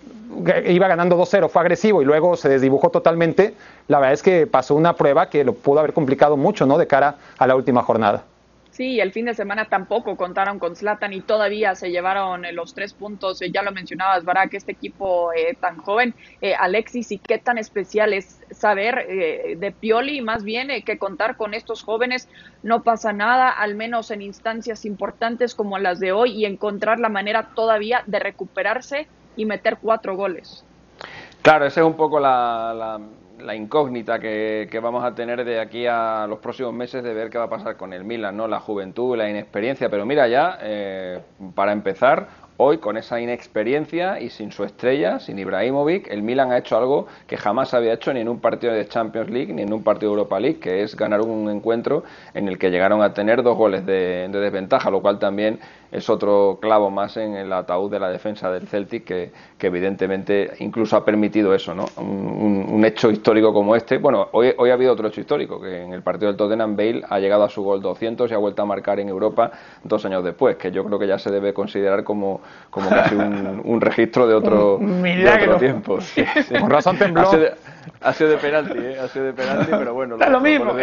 iba 0.65 0.87
ganando 0.87 1.17
2-0, 1.17 1.49
fue 1.49 1.61
agresivo 1.61 2.01
y 2.01 2.05
luego 2.05 2.35
se 2.35 2.49
desdibujó 2.49 2.89
totalmente, 2.89 3.53
la 3.87 3.99
verdad 3.99 4.13
es 4.13 4.23
que 4.23 4.47
pasó 4.47 4.75
una 4.75 4.95
prueba 4.95 5.29
que 5.29 5.43
lo 5.43 5.53
pudo 5.53 5.79
haber 5.79 5.93
complicado 5.93 6.37
mucho, 6.37 6.65
¿no? 6.65 6.77
De 6.77 6.87
cara 6.87 7.17
a 7.37 7.47
la 7.47 7.55
última 7.55 7.83
jornada. 7.83 8.23
Sí, 8.73 8.99
el 8.99 9.11
fin 9.11 9.27
de 9.27 9.35
semana 9.35 9.65
tampoco 9.65 10.17
contaron 10.17 10.57
con 10.57 10.75
Zlatan 10.75 11.13
y 11.13 11.21
todavía 11.21 11.75
se 11.75 11.91
llevaron 11.91 12.43
eh, 12.43 12.51
los 12.53 12.73
tres 12.73 12.95
puntos. 12.95 13.39
Eh, 13.43 13.51
ya 13.51 13.61
lo 13.61 13.71
mencionabas, 13.71 14.25
Barak, 14.25 14.55
este 14.55 14.71
equipo 14.71 15.31
eh, 15.31 15.55
tan 15.61 15.77
joven, 15.77 16.15
Alexis, 16.59 17.11
y 17.11 17.19
qué 17.19 17.37
tan 17.37 17.59
especial 17.59 18.13
es 18.13 18.41
saber 18.49 19.05
de 19.57 19.71
Pioli, 19.71 20.21
más 20.21 20.43
bien 20.43 20.69
que 20.83 20.97
contar 20.97 21.37
con 21.37 21.53
estos 21.53 21.83
jóvenes 21.83 22.27
no 22.63 22.81
pasa 22.81 23.13
nada, 23.13 23.49
al 23.49 23.75
menos 23.75 24.09
en 24.09 24.23
instancias 24.23 24.85
importantes 24.85 25.53
como 25.53 25.77
las 25.77 25.99
de 25.99 26.11
hoy, 26.11 26.31
y 26.31 26.45
encontrar 26.45 26.99
la 26.99 27.09
manera 27.09 27.51
todavía 27.55 28.01
de 28.07 28.17
recuperarse 28.17 29.07
y 29.35 29.45
meter 29.45 29.77
cuatro 29.79 30.15
goles. 30.15 30.65
Claro, 31.43 31.65
esa 31.65 31.81
es 31.81 31.85
un 31.85 31.95
poco 31.95 32.19
la, 32.19 32.99
incógnita 33.55 34.19
que, 34.19 34.67
que, 34.71 34.79
vamos 34.79 35.03
a 35.03 35.13
tener 35.13 35.43
de 35.43 35.59
aquí 35.59 35.85
a 35.85 36.25
los 36.27 36.39
próximos 36.39 36.73
meses 36.73 37.03
de 37.03 37.13
ver 37.13 37.29
qué 37.29 37.37
va 37.37 37.45
a 37.45 37.49
pasar 37.49 37.75
con 37.75 37.91
el 37.93 38.03
Milan, 38.03 38.37
¿no? 38.37 38.47
La 38.47 38.59
juventud, 38.59 39.17
la 39.17 39.29
inexperiencia. 39.29 39.89
Pero 39.89 40.05
mira 40.05 40.27
ya, 40.27 40.57
eh, 40.61 41.19
para 41.53 41.73
empezar, 41.73 42.27
hoy 42.57 42.77
con 42.77 42.97
esa 42.97 43.19
inexperiencia 43.19 44.19
y 44.19 44.29
sin 44.29 44.51
su 44.51 44.63
estrella, 44.63 45.19
sin 45.19 45.39
Ibrahimovic, 45.39 46.07
el 46.09 46.21
Milan 46.21 46.51
ha 46.51 46.57
hecho 46.57 46.77
algo 46.77 47.07
que 47.27 47.37
jamás 47.37 47.73
había 47.73 47.93
hecho 47.93 48.13
ni 48.13 48.21
en 48.21 48.29
un 48.29 48.39
partido 48.39 48.73
de 48.73 48.87
Champions 48.87 49.29
League 49.29 49.53
ni 49.53 49.63
en 49.63 49.73
un 49.73 49.83
partido 49.83 50.11
de 50.11 50.17
Europa 50.17 50.39
League, 50.39 50.59
que 50.59 50.83
es 50.83 50.95
ganar 50.95 51.21
un 51.21 51.49
encuentro 51.49 52.03
en 52.33 52.47
el 52.47 52.57
que 52.57 52.69
llegaron 52.69 53.01
a 53.01 53.13
tener 53.13 53.43
dos 53.43 53.57
goles 53.57 53.85
de, 53.85 54.29
de 54.29 54.39
desventaja, 54.39 54.89
lo 54.91 55.01
cual 55.01 55.19
también 55.19 55.59
es 55.93 56.09
otro 56.09 56.57
clavo 56.59 56.89
más 56.89 57.17
en 57.17 57.35
el 57.35 57.53
ataúd 57.53 57.91
de 57.91 57.99
la 57.99 58.09
defensa 58.09 58.51
del 58.51 58.67
Celtic 58.67 59.05
que, 59.05 59.31
evidentemente 59.59 60.51
incluso 60.59 60.97
ha 60.97 61.05
permitido 61.05 61.53
eso, 61.53 61.73
¿no? 61.73 61.85
Un, 61.97 62.83
hecho 62.83 63.09
histórico 63.09 63.53
como 63.53 63.77
este. 63.77 63.97
Bueno, 63.97 64.27
hoy, 64.33 64.53
hoy 64.57 64.71
ha 64.71 64.73
habido 64.73 64.91
otro 64.91 65.07
hecho 65.07 65.21
histórico, 65.21 65.61
que 65.61 65.83
en 65.83 65.93
el 65.93 66.01
partido 66.01 66.27
del 66.27 66.35
Tottenham 66.35 66.75
Bale 66.75 67.01
ha 67.07 67.17
llegado 67.19 67.45
a 67.45 67.49
su 67.49 67.63
gol 67.63 67.81
200 67.81 68.29
y 68.29 68.33
ha 68.33 68.37
vuelto 68.37 68.61
a 68.61 68.65
marcar 68.65 68.99
en 68.99 69.07
Europa 69.07 69.51
dos 69.83 70.03
años 70.03 70.21
después, 70.21 70.57
que 70.57 70.69
yo 70.71 70.83
creo 70.83 70.99
que 70.99 71.07
ya 71.07 71.17
se 71.17 71.31
debe 71.31 71.53
considerar 71.53 72.03
como, 72.03 72.41
como 72.69 72.89
casi 72.89 73.15
un, 73.15 73.79
registro 73.81 74.27
de 74.27 74.33
otro, 74.33 74.79
tiempo. 75.59 75.99
Con 76.59 76.69
razón 76.69 76.97
tembló. 76.97 77.31
Ha 78.01 78.13
sido 78.13 78.31
de, 78.31 78.37
penalti, 78.37 78.77
¿eh? 78.77 78.97
ha 78.99 79.07
sido 79.07 79.25
de 79.25 79.33
penalti, 79.33 79.71
pero 79.71 79.93
bueno. 79.93 80.15
Está 80.19 80.29
lo 80.29 80.41
mismo, 80.41 80.73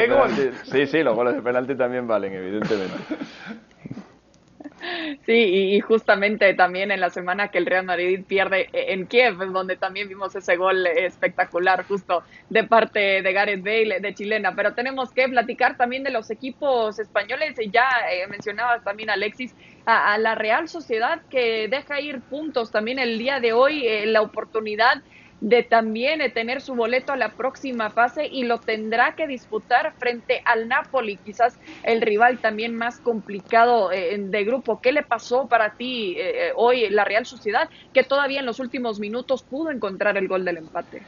Sí, 0.65 0.87
sí, 0.87 1.03
los 1.03 1.15
goles 1.15 1.35
de 1.35 1.43
penalti 1.43 1.75
también 1.75 2.07
valen, 2.07 2.33
evidentemente. 2.33 2.97
Sí, 5.27 5.75
y 5.75 5.81
justamente 5.81 6.55
también 6.55 6.91
en 6.91 7.01
la 7.01 7.11
semana 7.11 7.49
que 7.49 7.59
el 7.59 7.67
Real 7.67 7.85
Madrid 7.85 8.21
pierde 8.27 8.69
en 8.73 9.07
Kiev, 9.07 9.37
donde 9.53 9.77
también 9.77 10.09
vimos 10.09 10.35
ese 10.35 10.57
gol 10.57 10.87
espectacular 10.87 11.85
justo 11.85 12.23
de 12.49 12.65
parte 12.65 13.23
de 13.23 13.33
Gareth 13.33 13.63
Bale, 13.63 14.01
de 14.01 14.15
chilena. 14.15 14.55
Pero 14.55 14.75
tenemos 14.75 15.13
que 15.13 15.29
platicar 15.29 15.77
también 15.77 16.03
de 16.03 16.11
los 16.11 16.31
equipos 16.31 16.99
españoles. 16.99 17.57
Ya 17.71 17.89
eh, 18.11 18.27
mencionabas 18.29 18.83
también, 18.85 19.11
Alexis, 19.11 19.55
a, 19.87 20.19
la 20.19 20.35
Real 20.35 20.69
Sociedad 20.69 21.23
que 21.31 21.69
deja 21.69 22.01
ir 22.01 22.21
puntos 22.21 22.71
también 22.71 22.99
el 22.99 23.19
día 23.19 23.41
de 23.41 23.53
hoy, 23.53 23.87
eh, 23.87 24.07
la 24.07 24.23
oportunidad 24.23 25.03
de 25.41 25.63
también 25.63 26.21
eh, 26.21 26.31
tener 26.31 26.61
su 26.61 26.75
boleto 26.75 27.13
a 27.13 27.17
la 27.17 27.31
próxima 27.31 27.91
fase 27.91 28.27
y 28.27 28.45
lo 28.45 28.59
tendrá 28.61 29.15
que 29.15 29.27
disputar 29.27 29.95
frente 29.99 30.43
al 30.45 30.69
Napoli, 30.69 31.17
quizás 31.17 31.59
el 31.83 32.03
rival 32.03 32.41
también 32.41 32.77
más 32.77 33.01
complicado 33.01 33.91
eh, 33.91 34.17
de 34.19 34.45
grupo. 34.45 34.81
¿Qué 34.81 34.93
le 34.93 35.03
pasó 35.03 35.49
para 35.49 35.77
ti 35.77 36.17
eh, 36.19 36.53
hoy 36.55 36.89
la 36.91 37.05
Real 37.05 37.27
Sociedad 37.27 37.69
que 37.93 38.05
todavía 38.05 38.41
en 38.41 38.47
los 38.47 38.61
últimos 38.61 39.01
minutos 39.01 39.43
pudo 39.43 39.71
encontrar 39.71 40.17
el 40.17 40.29
gol 40.29 40.45
del 40.45 40.59
empate? 40.59 41.03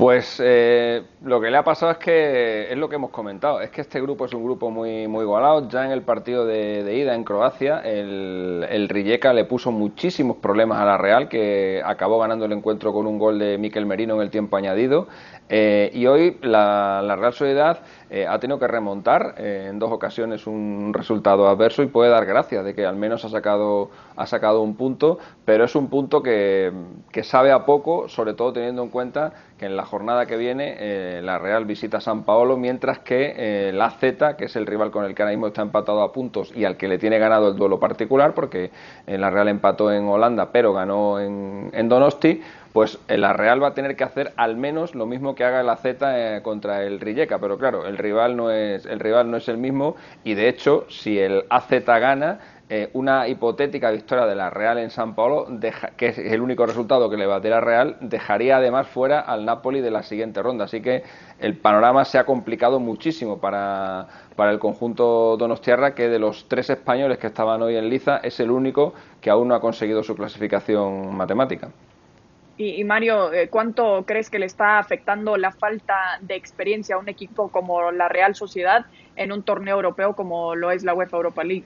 Pues 0.00 0.40
eh, 0.42 1.02
lo 1.22 1.42
que 1.42 1.50
le 1.50 1.58
ha 1.58 1.62
pasado 1.62 1.92
es 1.92 1.98
que 1.98 2.72
es 2.72 2.78
lo 2.78 2.88
que 2.88 2.94
hemos 2.94 3.10
comentado, 3.10 3.60
es 3.60 3.68
que 3.68 3.82
este 3.82 4.00
grupo 4.00 4.24
es 4.24 4.32
un 4.32 4.42
grupo 4.42 4.70
muy 4.70 5.06
muy 5.06 5.24
igualado. 5.24 5.68
Ya 5.68 5.84
en 5.84 5.90
el 5.90 6.00
partido 6.00 6.46
de, 6.46 6.96
ida 6.96 7.14
en 7.14 7.22
Croacia, 7.22 7.80
el, 7.80 8.66
el 8.70 8.88
Rijeka 8.88 9.34
le 9.34 9.44
puso 9.44 9.70
muchísimos 9.70 10.38
problemas 10.38 10.78
a 10.78 10.86
la 10.86 10.96
Real, 10.96 11.28
que 11.28 11.82
acabó 11.84 12.18
ganando 12.18 12.46
el 12.46 12.52
encuentro 12.52 12.94
con 12.94 13.06
un 13.06 13.18
gol 13.18 13.38
de 13.38 13.58
Miquel 13.58 13.84
Merino 13.84 14.14
en 14.14 14.22
el 14.22 14.30
tiempo 14.30 14.56
añadido. 14.56 15.06
Eh, 15.50 15.90
y 15.92 16.06
hoy 16.06 16.38
la, 16.42 17.02
Real 17.18 17.32
Sociedad 17.34 17.80
eh, 18.08 18.24
ha 18.26 18.38
tenido 18.38 18.58
que 18.58 18.68
remontar 18.68 19.34
en 19.36 19.80
dos 19.80 19.90
ocasiones 19.92 20.46
un 20.46 20.92
resultado 20.94 21.46
adverso 21.48 21.82
y 21.82 21.88
puede 21.88 22.08
dar 22.08 22.24
gracias 22.24 22.64
de 22.64 22.72
que 22.72 22.86
al 22.86 22.96
menos 22.96 23.24
ha 23.26 23.28
sacado, 23.28 23.90
ha 24.16 24.26
sacado 24.26 24.62
un 24.62 24.76
punto, 24.76 25.18
pero 25.44 25.64
es 25.64 25.74
un 25.74 25.90
punto 25.90 26.22
que, 26.22 26.72
que 27.10 27.22
sabe 27.22 27.50
a 27.50 27.66
poco, 27.66 28.08
sobre 28.08 28.32
todo 28.32 28.52
teniendo 28.52 28.82
en 28.84 28.88
cuenta 28.88 29.32
que 29.58 29.66
en 29.66 29.76
la 29.76 29.84
jornada 29.90 30.26
que 30.26 30.36
viene 30.36 31.20
la 31.22 31.38
Real 31.38 31.64
visita 31.64 32.00
San 32.00 32.24
Paolo, 32.24 32.56
mientras 32.56 33.00
que 33.00 33.70
la 33.74 33.90
Z, 33.90 34.36
que 34.36 34.44
es 34.46 34.56
el 34.56 34.66
rival 34.66 34.90
con 34.90 35.04
el 35.04 35.14
que 35.14 35.22
ahora 35.22 35.32
mismo 35.32 35.48
está 35.48 35.62
empatado 35.62 36.02
a 36.02 36.12
puntos 36.12 36.52
y 36.54 36.64
al 36.64 36.76
que 36.76 36.88
le 36.88 36.98
tiene 36.98 37.18
ganado 37.18 37.48
el 37.48 37.56
duelo 37.56 37.78
particular, 37.78 38.34
porque 38.34 38.70
la 39.06 39.30
Real 39.30 39.48
empató 39.48 39.92
en 39.92 40.06
Holanda, 40.08 40.50
pero 40.52 40.72
ganó 40.72 41.18
en, 41.18 41.70
en 41.72 41.88
Donosti, 41.88 42.40
pues 42.72 42.98
la 43.08 43.32
Real 43.32 43.62
va 43.62 43.68
a 43.68 43.74
tener 43.74 43.96
que 43.96 44.04
hacer 44.04 44.32
al 44.36 44.56
menos 44.56 44.94
lo 44.94 45.06
mismo 45.06 45.34
que 45.34 45.44
haga 45.44 45.62
la 45.62 45.76
Z 45.76 46.36
eh, 46.36 46.42
contra 46.42 46.84
el 46.84 47.00
Rijeka, 47.00 47.38
pero 47.38 47.58
claro, 47.58 47.86
el 47.86 47.98
rival 47.98 48.36
no 48.36 48.50
es 48.50 48.86
el 48.86 49.00
rival 49.00 49.30
no 49.30 49.36
es 49.36 49.48
el 49.48 49.58
mismo 49.58 49.96
y 50.24 50.34
de 50.34 50.48
hecho, 50.48 50.86
si 50.88 51.18
el 51.18 51.44
AZ 51.50 51.70
gana, 51.84 52.38
eh, 52.72 52.88
una 52.92 53.26
hipotética 53.26 53.90
victoria 53.90 54.26
de 54.26 54.36
la 54.36 54.48
Real 54.48 54.78
en 54.78 54.90
San 54.90 55.16
Paulo, 55.16 55.48
que 55.96 56.06
es 56.06 56.18
el 56.18 56.40
único 56.40 56.64
resultado 56.66 57.10
que 57.10 57.16
le 57.16 57.26
baterá 57.26 57.56
a 57.56 57.60
Real, 57.60 57.96
dejaría 58.00 58.58
además 58.58 58.86
fuera 58.86 59.18
al 59.18 59.44
Napoli 59.44 59.80
de 59.80 59.90
la 59.90 60.04
siguiente 60.04 60.40
ronda. 60.40 60.66
Así 60.66 60.80
que 60.80 61.02
el 61.40 61.56
panorama 61.56 62.04
se 62.04 62.16
ha 62.16 62.24
complicado 62.24 62.78
muchísimo 62.78 63.40
para, 63.40 64.06
para 64.36 64.52
el 64.52 64.60
conjunto 64.60 65.36
Donostiarra, 65.36 65.96
que 65.96 66.08
de 66.08 66.20
los 66.20 66.46
tres 66.46 66.70
españoles 66.70 67.18
que 67.18 67.26
estaban 67.26 67.60
hoy 67.60 67.74
en 67.74 67.90
Liza 67.90 68.18
es 68.18 68.38
el 68.38 68.52
único 68.52 68.94
que 69.20 69.30
aún 69.30 69.48
no 69.48 69.56
ha 69.56 69.60
conseguido 69.60 70.04
su 70.04 70.14
clasificación 70.14 71.12
matemática. 71.16 71.70
Y, 72.56 72.84
Mario, 72.84 73.32
eh, 73.32 73.48
¿cuánto 73.48 74.04
crees 74.06 74.30
que 74.30 74.38
le 74.38 74.46
está 74.46 74.78
afectando 74.78 75.36
la 75.36 75.50
falta 75.50 76.20
de 76.20 76.36
experiencia 76.36 76.94
a 76.94 76.98
un 76.98 77.08
equipo 77.08 77.48
como 77.48 77.90
la 77.90 78.08
Real 78.08 78.36
Sociedad 78.36 78.86
en 79.16 79.32
un 79.32 79.42
torneo 79.42 79.74
europeo 79.74 80.14
como 80.14 80.54
lo 80.54 80.70
es 80.70 80.84
la 80.84 80.94
UEFA 80.94 81.16
Europa 81.16 81.42
League? 81.42 81.64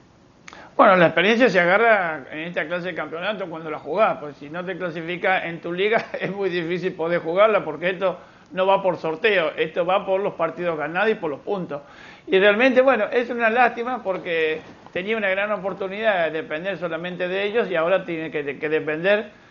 Bueno, 0.76 0.96
la 0.96 1.06
experiencia 1.06 1.48
se 1.48 1.60
agarra 1.60 2.24
en 2.32 2.40
esta 2.40 2.66
clase 2.66 2.88
de 2.88 2.94
campeonato 2.94 3.46
cuando 3.48 3.70
la 3.70 3.78
jugás, 3.78 4.18
pues 4.18 4.36
si 4.36 4.50
no 4.50 4.64
te 4.64 4.76
clasifica 4.76 5.46
en 5.46 5.60
tu 5.60 5.72
liga 5.72 6.06
es 6.20 6.32
muy 6.32 6.50
difícil 6.50 6.94
poder 6.94 7.20
jugarla 7.20 7.64
porque 7.64 7.90
esto 7.90 8.18
no 8.52 8.66
va 8.66 8.82
por 8.82 8.96
sorteo, 8.96 9.52
esto 9.56 9.84
va 9.84 10.06
por 10.06 10.20
los 10.20 10.34
partidos 10.34 10.76
ganados 10.78 11.10
y 11.10 11.14
por 11.14 11.30
los 11.30 11.40
puntos. 11.40 11.82
Y 12.26 12.38
realmente, 12.38 12.80
bueno, 12.80 13.06
es 13.12 13.28
una 13.30 13.50
lástima 13.50 14.02
porque 14.02 14.60
tenía 14.92 15.16
una 15.16 15.28
gran 15.28 15.50
oportunidad 15.52 16.26
de 16.26 16.42
depender 16.42 16.78
solamente 16.78 17.28
de 17.28 17.44
ellos 17.44 17.70
y 17.70 17.74
ahora 17.74 18.04
tiene 18.04 18.30
que, 18.30 18.42
depender 18.42 19.44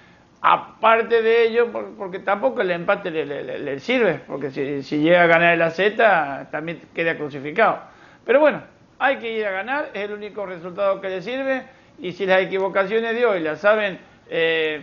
Aparte 0.46 1.22
de 1.22 1.48
ello, 1.48 1.72
porque 1.98 2.20
tampoco 2.20 2.60
el 2.60 2.72
empate 2.72 3.12
le, 3.12 3.80
sirve, 3.80 4.20
porque 4.28 4.52
si, 4.52 5.00
llega 5.00 5.24
a 5.24 5.28
ganar 5.28 5.58
la 5.58 5.70
Z 5.70 6.50
también 6.52 6.82
queda 6.94 7.16
crucificado. 7.16 7.80
Pero 8.26 8.42
bueno, 8.42 8.62
hay 9.00 9.18
que 9.18 9.32
ir 9.32 9.46
a 9.46 9.52
ganar, 9.52 9.92
es 9.94 10.04
el 10.04 10.14
único 10.14 10.46
resultado 10.46 11.02
que 11.02 11.10
le 11.10 11.22
sirve, 11.22 11.64
y 12.00 12.12
si 12.12 12.26
las 12.26 12.42
equivocaciones 12.42 13.16
de 13.16 13.26
hoy 13.26 13.40
las 13.40 13.60
saben, 13.60 14.00
eh, 14.30 14.82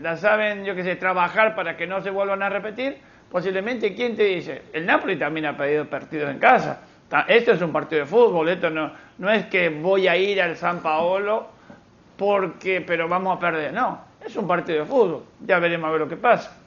las 0.00 0.20
saben, 0.20 0.64
yo 0.64 0.74
que 0.74 0.82
sé, 0.82 0.96
trabajar 0.96 1.54
para 1.54 1.76
que 1.76 1.86
no 1.86 2.02
se 2.02 2.10
vuelvan 2.10 2.42
a 2.42 2.48
repetir, 2.48 2.98
posiblemente, 3.30 3.94
¿quién 3.94 4.16
te 4.16 4.24
dice? 4.24 4.62
El 4.72 4.86
Napoli 4.86 5.16
también 5.16 5.46
ha 5.46 5.56
perdido 5.56 5.86
partidos 5.86 6.30
en 6.30 6.38
casa. 6.38 6.82
Esto 7.28 7.52
es 7.52 7.60
un 7.60 7.72
partido 7.72 8.00
de 8.00 8.06
fútbol, 8.06 8.48
esto 8.48 8.70
no, 8.70 8.90
no 9.18 9.30
es 9.30 9.46
que 9.46 9.68
voy 9.68 10.08
a 10.08 10.16
ir 10.16 10.40
al 10.40 10.56
San 10.56 10.80
Paolo 10.80 11.48
porque, 12.16 12.80
pero 12.80 13.06
vamos 13.06 13.36
a 13.36 13.40
perder, 13.40 13.72
no 13.72 14.12
es 14.24 14.36
un 14.36 14.46
partido 14.46 14.80
de 14.80 14.84
fútbol, 14.84 15.24
ya 15.40 15.58
veremos 15.58 15.88
a 15.88 15.92
ver 15.92 16.00
lo 16.00 16.08
que 16.08 16.16
pasa. 16.16 16.61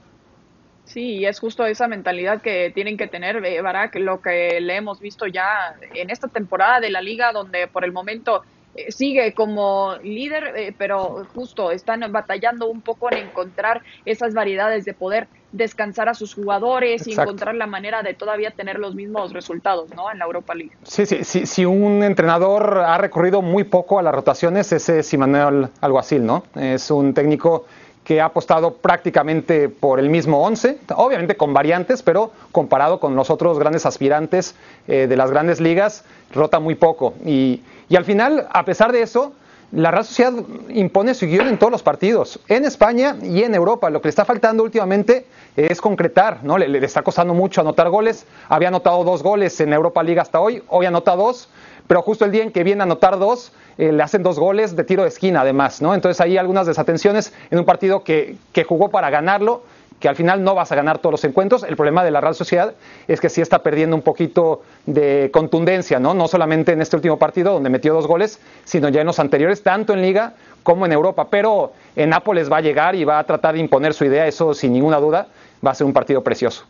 Sí, 0.85 1.17
y 1.17 1.25
es 1.25 1.39
justo 1.39 1.65
esa 1.65 1.87
mentalidad 1.87 2.41
que 2.41 2.71
tienen 2.73 2.95
que 2.95 3.07
tener, 3.07 3.43
eh, 3.45 3.61
Barak, 3.61 3.95
lo 3.95 4.21
que 4.21 4.61
le 4.61 4.75
hemos 4.75 4.99
visto 4.99 5.25
ya 5.27 5.75
en 5.93 6.09
esta 6.09 6.27
temporada 6.27 6.79
de 6.79 6.91
la 6.91 7.01
liga, 7.01 7.31
donde 7.31 7.67
por 7.67 7.83
el 7.83 7.91
momento 7.91 8.43
eh, 8.75 8.91
sigue 8.91 9.33
como 9.33 9.95
líder, 10.03 10.53
eh, 10.55 10.75
pero 10.77 11.25
justo 11.33 11.71
están 11.71 12.01
batallando 12.11 12.67
un 12.67 12.81
poco 12.81 13.09
en 13.11 13.19
encontrar 13.19 13.81
esas 14.03 14.33
variedades 14.33 14.83
de 14.83 14.93
poder 14.93 15.27
descansar 15.53 16.09
a 16.09 16.13
sus 16.13 16.33
jugadores 16.33 17.07
y 17.07 17.13
encontrar 17.13 17.55
la 17.55 17.67
manera 17.67 18.03
de 18.03 18.13
todavía 18.13 18.51
tener 18.51 18.77
los 18.77 18.93
mismos 18.93 19.31
resultados 19.31 19.89
¿no? 19.95 20.11
en 20.11 20.19
la 20.19 20.25
Europa 20.25 20.53
League. 20.53 20.73
Sí, 20.83 21.05
sí, 21.05 21.23
sí, 21.23 21.45
si 21.45 21.63
un 21.63 22.03
entrenador 22.03 22.79
ha 22.79 22.97
recurrido 22.97 23.41
muy 23.41 23.63
poco 23.63 23.97
a 23.97 24.03
las 24.03 24.13
rotaciones, 24.13 24.69
ese 24.73 24.99
es 24.99 25.17
Manuel 25.17 25.69
Alguacil, 25.79 26.25
¿no? 26.25 26.43
Es 26.55 26.91
un 26.91 27.13
técnico 27.13 27.65
que 28.05 28.21
ha 28.21 28.25
apostado 28.25 28.75
prácticamente 28.75 29.67
por 29.67 29.99
el 29.99 30.09
mismo 30.09 30.41
11, 30.43 30.77
obviamente 30.95 31.35
con 31.35 31.53
variantes, 31.53 32.03
pero 32.03 32.31
comparado 32.51 32.99
con 32.99 33.15
los 33.15 33.29
otros 33.29 33.59
grandes 33.59 33.85
aspirantes 33.85 34.55
eh, 34.87 35.07
de 35.07 35.17
las 35.17 35.31
grandes 35.31 35.59
ligas, 35.59 36.05
rota 36.33 36.59
muy 36.59 36.75
poco. 36.75 37.15
Y, 37.25 37.63
y 37.89 37.95
al 37.95 38.05
final, 38.05 38.47
a 38.51 38.63
pesar 38.63 38.91
de 38.91 39.01
eso, 39.01 39.33
la 39.71 39.91
Real 39.91 40.05
Sociedad 40.05 40.33
impone 40.69 41.13
su 41.13 41.25
guion 41.25 41.47
en 41.47 41.57
todos 41.57 41.71
los 41.71 41.83
partidos, 41.83 42.39
en 42.47 42.65
España 42.65 43.17
y 43.21 43.43
en 43.43 43.55
Europa. 43.55 43.89
Lo 43.89 43.99
que 43.99 44.07
le 44.07 44.11
está 44.11 44.23
faltando 44.23 44.63
últimamente 44.63 45.25
es 45.55 45.81
concretar, 45.81 46.43
¿no? 46.43 46.57
Le, 46.57 46.85
está 46.85 47.01
costando 47.01 47.33
mucho 47.33 47.61
anotar 47.61 47.89
goles. 47.89 48.25
Había 48.47 48.67
anotado 48.67 49.03
dos 49.03 49.23
goles 49.23 49.59
en 49.59 49.73
Europa 49.73 50.03
League 50.03 50.21
hasta 50.21 50.39
hoy, 50.39 50.63
hoy 50.69 50.85
anota 50.85 51.15
dos, 51.15 51.49
pero 51.87 52.01
justo 52.03 52.25
el 52.25 52.31
día 52.31 52.43
en 52.43 52.51
que 52.51 52.63
viene 52.63 52.81
a 52.81 52.83
anotar 52.83 53.17
dos, 53.17 53.51
eh, 53.77 53.91
le 53.91 54.03
hacen 54.03 54.23
dos 54.23 54.39
goles 54.39 54.75
de 54.75 54.83
tiro 54.83 55.03
de 55.03 55.09
esquina 55.09 55.41
además, 55.41 55.81
¿no? 55.81 55.93
Entonces 55.93 56.21
hay 56.21 56.37
algunas 56.37 56.67
desatenciones 56.67 57.33
en 57.51 57.59
un 57.59 57.65
partido 57.65 58.03
que, 58.03 58.37
que 58.53 58.63
jugó 58.63 58.89
para 58.89 59.09
ganarlo, 59.09 59.63
que 59.99 60.09
al 60.09 60.15
final 60.15 60.43
no 60.43 60.55
vas 60.55 60.71
a 60.71 60.75
ganar 60.75 60.99
todos 60.99 61.13
los 61.13 61.23
encuentros. 61.23 61.63
El 61.63 61.75
problema 61.75 62.03
de 62.03 62.11
la 62.11 62.21
Real 62.21 62.35
Sociedad 62.35 62.73
es 63.07 63.21
que 63.21 63.29
sí 63.29 63.41
está 63.41 63.59
perdiendo 63.59 63.95
un 63.95 64.01
poquito 64.01 64.61
de 64.85 65.29
contundencia, 65.33 65.99
¿no? 65.99 66.13
No 66.13 66.27
solamente 66.27 66.73
en 66.73 66.81
este 66.81 66.95
último 66.95 67.17
partido 67.17 67.53
donde 67.53 67.69
metió 67.69 67.93
dos 67.93 68.07
goles, 68.07 68.39
sino 68.65 68.89
ya 68.89 69.01
en 69.01 69.07
los 69.07 69.19
anteriores, 69.19 69.63
tanto 69.63 69.93
en 69.93 70.01
Liga 70.01 70.33
como 70.63 70.85
en 70.85 70.91
Europa. 70.91 71.27
Pero 71.29 71.73
en 71.95 72.09
Nápoles 72.09 72.51
va 72.51 72.57
a 72.57 72.61
llegar 72.61 72.95
y 72.95 73.03
va 73.05 73.19
a 73.19 73.23
tratar 73.23 73.53
de 73.55 73.61
imponer 73.61 73.93
su 73.93 74.05
idea, 74.05 74.27
eso 74.27 74.53
sin 74.53 74.73
ninguna 74.73 74.99
duda, 74.99 75.27
va 75.65 75.71
a 75.71 75.75
ser 75.75 75.87
un 75.87 75.93
partido 75.93 76.21
precioso. 76.23 76.65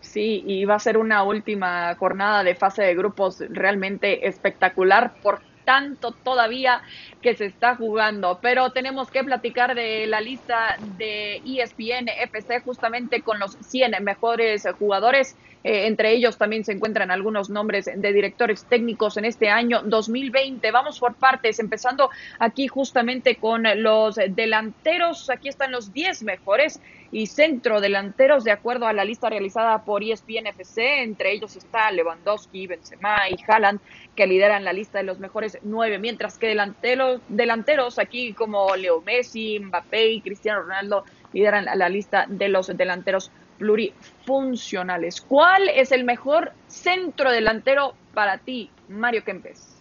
Sí, 0.00 0.44
y 0.46 0.64
va 0.64 0.74
a 0.74 0.78
ser 0.78 0.98
una 0.98 1.22
última 1.22 1.94
jornada 1.96 2.44
de 2.44 2.54
fase 2.54 2.82
de 2.82 2.94
grupos 2.94 3.42
realmente 3.48 4.26
espectacular 4.26 5.14
por 5.22 5.40
tanto 5.64 6.12
todavía 6.22 6.82
que 7.20 7.34
se 7.34 7.46
está 7.46 7.76
jugando. 7.76 8.40
Pero 8.42 8.70
tenemos 8.72 9.10
que 9.10 9.24
platicar 9.24 9.74
de 9.74 10.06
la 10.06 10.20
lista 10.20 10.76
de 10.80 11.40
ESPN 11.44 12.08
FC 12.08 12.60
justamente 12.60 13.22
con 13.22 13.38
los 13.38 13.52
100 13.60 14.02
mejores 14.02 14.64
jugadores. 14.78 15.36
Eh, 15.64 15.86
entre 15.86 16.12
ellos 16.12 16.38
también 16.38 16.64
se 16.64 16.72
encuentran 16.72 17.10
algunos 17.10 17.50
nombres 17.50 17.84
de 17.84 18.12
directores 18.12 18.64
técnicos 18.64 19.16
en 19.16 19.24
este 19.24 19.48
año 19.48 19.82
2020. 19.82 20.70
Vamos 20.70 20.98
por 20.98 21.14
partes, 21.14 21.58
empezando 21.58 22.10
aquí 22.38 22.68
justamente 22.68 23.36
con 23.36 23.64
los 23.82 24.16
delanteros. 24.16 25.30
Aquí 25.30 25.48
están 25.48 25.72
los 25.72 25.92
10 25.92 26.22
mejores 26.24 26.80
y 27.12 27.26
centro 27.26 27.80
delanteros 27.80 28.42
de 28.42 28.52
acuerdo 28.52 28.86
a 28.86 28.92
la 28.94 29.04
lista 29.04 29.28
realizada 29.28 29.84
por 29.84 30.02
ESPN 30.02 30.46
FC. 30.46 31.02
Entre 31.02 31.32
ellos 31.32 31.56
está 31.56 31.90
Lewandowski, 31.90 32.66
Benzema 32.66 33.28
y 33.28 33.36
Haaland 33.46 33.80
que 34.16 34.26
lideran 34.26 34.64
la 34.64 34.72
lista 34.72 34.98
de 34.98 35.04
los 35.04 35.18
mejores 35.18 35.58
nueve, 35.62 35.98
mientras 35.98 36.38
que 36.38 36.48
delanteros, 36.48 37.20
delanteros 37.28 37.98
aquí 37.98 38.32
como 38.32 38.74
Leo 38.76 39.00
Messi, 39.02 39.58
Mbappé 39.58 40.08
y 40.08 40.20
Cristiano 40.20 40.62
Ronaldo 40.62 41.04
lideran 41.32 41.66
la 41.74 41.88
lista 41.88 42.26
de 42.28 42.48
los 42.48 42.66
delanteros 42.76 43.30
plurifuncionales. 43.62 45.20
¿Cuál 45.20 45.68
es 45.68 45.92
el 45.92 46.02
mejor 46.02 46.50
centro 46.66 47.30
delantero 47.30 47.94
para 48.12 48.38
ti, 48.38 48.68
Mario 48.88 49.22
Kempes? 49.22 49.80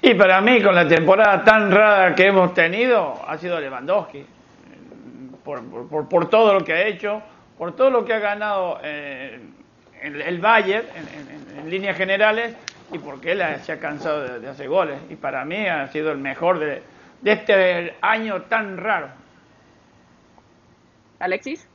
Y 0.00 0.14
para 0.14 0.40
mí, 0.40 0.62
con 0.62 0.72
la 0.72 0.86
temporada 0.86 1.44
tan 1.44 1.72
rara 1.72 2.14
que 2.14 2.26
hemos 2.26 2.54
tenido, 2.54 3.20
ha 3.26 3.36
sido 3.38 3.58
Lewandowski. 3.58 4.24
Por, 5.42 6.30
todo 6.30 6.54
lo 6.54 6.64
que 6.64 6.72
ha 6.72 6.86
hecho, 6.86 7.20
por 7.58 7.74
todo 7.74 7.90
lo 7.90 8.04
que 8.04 8.14
ha 8.14 8.20
ganado 8.20 8.78
eh, 8.84 9.40
el, 10.00 10.38
Bayern 10.38 10.86
en 11.58 11.68
líneas 11.68 11.96
generales 11.96 12.54
y 12.92 12.98
porque 13.00 13.32
él 13.32 13.42
se 13.62 13.72
ha 13.72 13.80
cansado 13.80 14.38
de, 14.38 14.48
hacer 14.48 14.68
goles. 14.68 15.00
Y 15.10 15.16
para 15.16 15.44
mí 15.44 15.66
ha 15.66 15.88
sido 15.88 16.12
el 16.12 16.18
mejor 16.18 16.60
de, 16.60 16.82
este 17.24 17.96
año 18.00 18.42
tan 18.42 18.76
raro. 18.76 19.08
Alexis. 21.18 21.68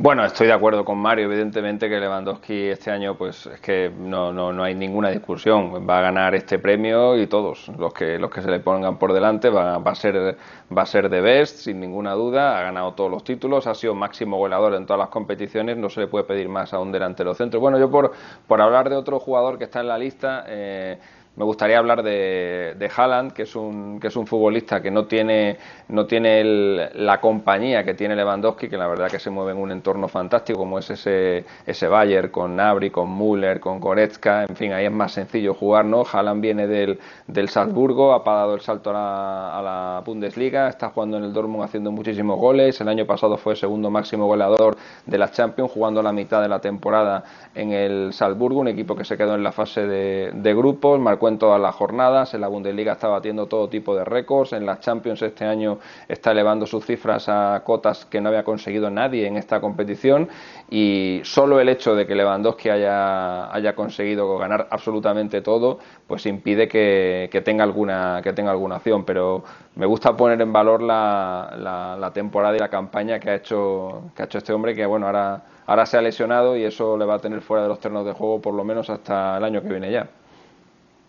Bueno, 0.00 0.24
estoy 0.24 0.46
de 0.46 0.52
acuerdo 0.52 0.84
con 0.84 0.96
Mario, 0.96 1.24
evidentemente 1.24 1.88
que 1.88 1.98
Lewandowski 1.98 2.68
este 2.68 2.92
año 2.92 3.16
pues 3.16 3.46
es 3.46 3.60
que 3.60 3.90
no, 3.98 4.32
no, 4.32 4.52
no 4.52 4.62
hay 4.62 4.72
ninguna 4.72 5.10
discusión, 5.10 5.84
va 5.90 5.98
a 5.98 6.02
ganar 6.02 6.36
este 6.36 6.60
premio 6.60 7.20
y 7.20 7.26
todos 7.26 7.66
los 7.76 7.92
que 7.92 8.16
los 8.16 8.30
que 8.30 8.40
se 8.40 8.48
le 8.48 8.60
pongan 8.60 8.96
por 8.96 9.12
delante 9.12 9.50
va, 9.50 9.78
va 9.78 9.90
a 9.90 9.94
ser 9.96 10.36
va 10.76 10.82
a 10.82 10.86
ser 10.86 11.08
de 11.08 11.20
best 11.20 11.56
sin 11.56 11.80
ninguna 11.80 12.12
duda, 12.12 12.56
ha 12.56 12.62
ganado 12.62 12.92
todos 12.94 13.10
los 13.10 13.24
títulos, 13.24 13.66
ha 13.66 13.74
sido 13.74 13.96
máximo 13.96 14.36
goleador 14.36 14.74
en 14.74 14.86
todas 14.86 15.00
las 15.00 15.08
competiciones, 15.08 15.76
no 15.76 15.90
se 15.90 16.02
le 16.02 16.06
puede 16.06 16.24
pedir 16.26 16.48
más 16.48 16.72
a 16.72 16.78
un 16.78 16.92
delantero 16.92 17.34
centro. 17.34 17.58
Bueno, 17.58 17.76
yo 17.80 17.90
por 17.90 18.12
por 18.46 18.60
hablar 18.60 18.90
de 18.90 18.94
otro 18.94 19.18
jugador 19.18 19.58
que 19.58 19.64
está 19.64 19.80
en 19.80 19.88
la 19.88 19.98
lista 19.98 20.44
eh, 20.46 21.00
me 21.38 21.44
gustaría 21.44 21.78
hablar 21.78 22.02
de, 22.02 22.74
de 22.76 22.90
Haaland, 22.94 23.32
que 23.32 23.42
es 23.42 23.54
un, 23.54 24.00
que 24.00 24.08
es 24.08 24.16
un 24.16 24.26
futbolista 24.26 24.82
que 24.82 24.90
no 24.90 25.06
tiene, 25.06 25.56
no 25.86 26.04
tiene 26.04 26.90
la 26.94 27.20
compañía 27.20 27.84
que 27.84 27.94
tiene 27.94 28.16
Lewandowski, 28.16 28.68
que 28.68 28.76
la 28.76 28.88
verdad 28.88 29.08
que 29.08 29.20
se 29.20 29.30
mueve 29.30 29.52
en 29.52 29.58
un 29.58 29.70
entorno 29.70 30.08
fantástico, 30.08 30.58
como 30.58 30.80
es 30.80 30.90
ese, 30.90 31.44
ese 31.64 31.86
Bayer 31.86 32.32
con 32.32 32.56
Nabri, 32.56 32.90
con 32.90 33.16
Müller, 33.16 33.60
con 33.60 33.78
Goretzka, 33.78 34.46
en 34.48 34.56
fin, 34.56 34.72
ahí 34.72 34.86
es 34.86 34.90
más 34.90 35.12
sencillo 35.12 35.54
jugar, 35.54 35.84
¿no? 35.84 36.02
Haaland 36.10 36.40
viene 36.40 36.66
del, 36.66 36.98
del 37.28 37.48
Salzburgo, 37.48 38.12
ha 38.14 38.24
dado 38.28 38.56
el 38.56 38.60
salto 38.60 38.90
a 38.90 38.94
la, 38.94 39.58
a 39.58 39.62
la 39.62 40.02
Bundesliga, 40.04 40.68
está 40.68 40.88
jugando 40.88 41.18
en 41.18 41.24
el 41.24 41.32
Dortmund 41.32 41.62
haciendo 41.62 41.92
muchísimos 41.92 42.36
goles, 42.36 42.80
el 42.80 42.88
año 42.88 43.06
pasado 43.06 43.36
fue 43.36 43.54
segundo 43.54 43.90
máximo 43.90 44.26
goleador 44.26 44.76
de 45.06 45.18
la 45.18 45.30
Champions, 45.30 45.70
jugando 45.70 46.02
la 46.02 46.12
mitad 46.12 46.42
de 46.42 46.48
la 46.48 46.58
temporada 46.58 47.22
en 47.54 47.70
el 47.70 48.12
Salzburgo, 48.12 48.58
un 48.58 48.66
equipo 48.66 48.96
que 48.96 49.04
se 49.04 49.16
quedó 49.16 49.36
en 49.36 49.44
la 49.44 49.52
fase 49.52 49.86
de, 49.86 50.32
de 50.34 50.54
grupos, 50.54 50.98
marcó 50.98 51.27
en 51.28 51.38
todas 51.38 51.60
las 51.60 51.74
jornadas, 51.74 52.34
en 52.34 52.40
la 52.40 52.48
Bundesliga 52.48 52.92
está 52.92 53.08
batiendo 53.08 53.46
todo 53.46 53.68
tipo 53.68 53.94
de 53.94 54.04
récords, 54.04 54.52
en 54.52 54.66
las 54.66 54.80
Champions 54.80 55.22
este 55.22 55.44
año 55.44 55.78
está 56.08 56.32
elevando 56.32 56.66
sus 56.66 56.84
cifras 56.84 57.28
a 57.28 57.62
cotas 57.64 58.04
que 58.06 58.20
no 58.20 58.28
había 58.28 58.44
conseguido 58.44 58.90
nadie 58.90 59.26
en 59.26 59.36
esta 59.36 59.60
competición 59.60 60.28
y 60.70 61.20
solo 61.24 61.60
el 61.60 61.68
hecho 61.68 61.94
de 61.94 62.06
que 62.06 62.14
Lewandowski 62.14 62.70
haya, 62.70 63.52
haya 63.54 63.74
conseguido 63.74 64.38
ganar 64.38 64.68
absolutamente 64.70 65.40
todo, 65.40 65.78
pues 66.06 66.26
impide 66.26 66.68
que, 66.68 67.42
tenga 67.44 67.64
alguna, 67.64 68.20
que 68.22 68.32
tenga 68.32 68.50
alguna 68.50 68.76
acción, 68.76 69.04
pero 69.04 69.44
me 69.76 69.86
gusta 69.86 70.16
poner 70.16 70.40
en 70.40 70.52
valor 70.52 70.82
la, 70.82 71.96
la, 71.98 72.10
temporada 72.12 72.56
y 72.56 72.58
la 72.58 72.68
campaña 72.68 73.20
que 73.20 73.30
ha 73.30 73.34
hecho, 73.34 74.10
que 74.16 74.22
ha 74.22 74.24
hecho 74.24 74.38
este 74.38 74.52
hombre 74.52 74.74
que 74.74 74.86
bueno 74.86 75.06
ahora 75.06 75.42
ahora 75.66 75.84
se 75.86 75.98
ha 75.98 76.02
lesionado 76.02 76.56
y 76.56 76.64
eso 76.64 76.96
le 76.96 77.04
va 77.04 77.14
a 77.14 77.18
tener 77.18 77.42
fuera 77.42 77.62
de 77.62 77.68
los 77.68 77.78
terrenos 77.78 78.06
de 78.06 78.12
juego 78.12 78.40
por 78.40 78.54
lo 78.54 78.64
menos 78.64 78.88
hasta 78.90 79.36
el 79.36 79.44
año 79.44 79.62
que 79.62 79.68
viene 79.68 79.92
ya. 79.92 80.08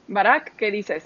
Barak, 0.10 0.54
¿qué 0.58 0.72
dices? 0.72 1.04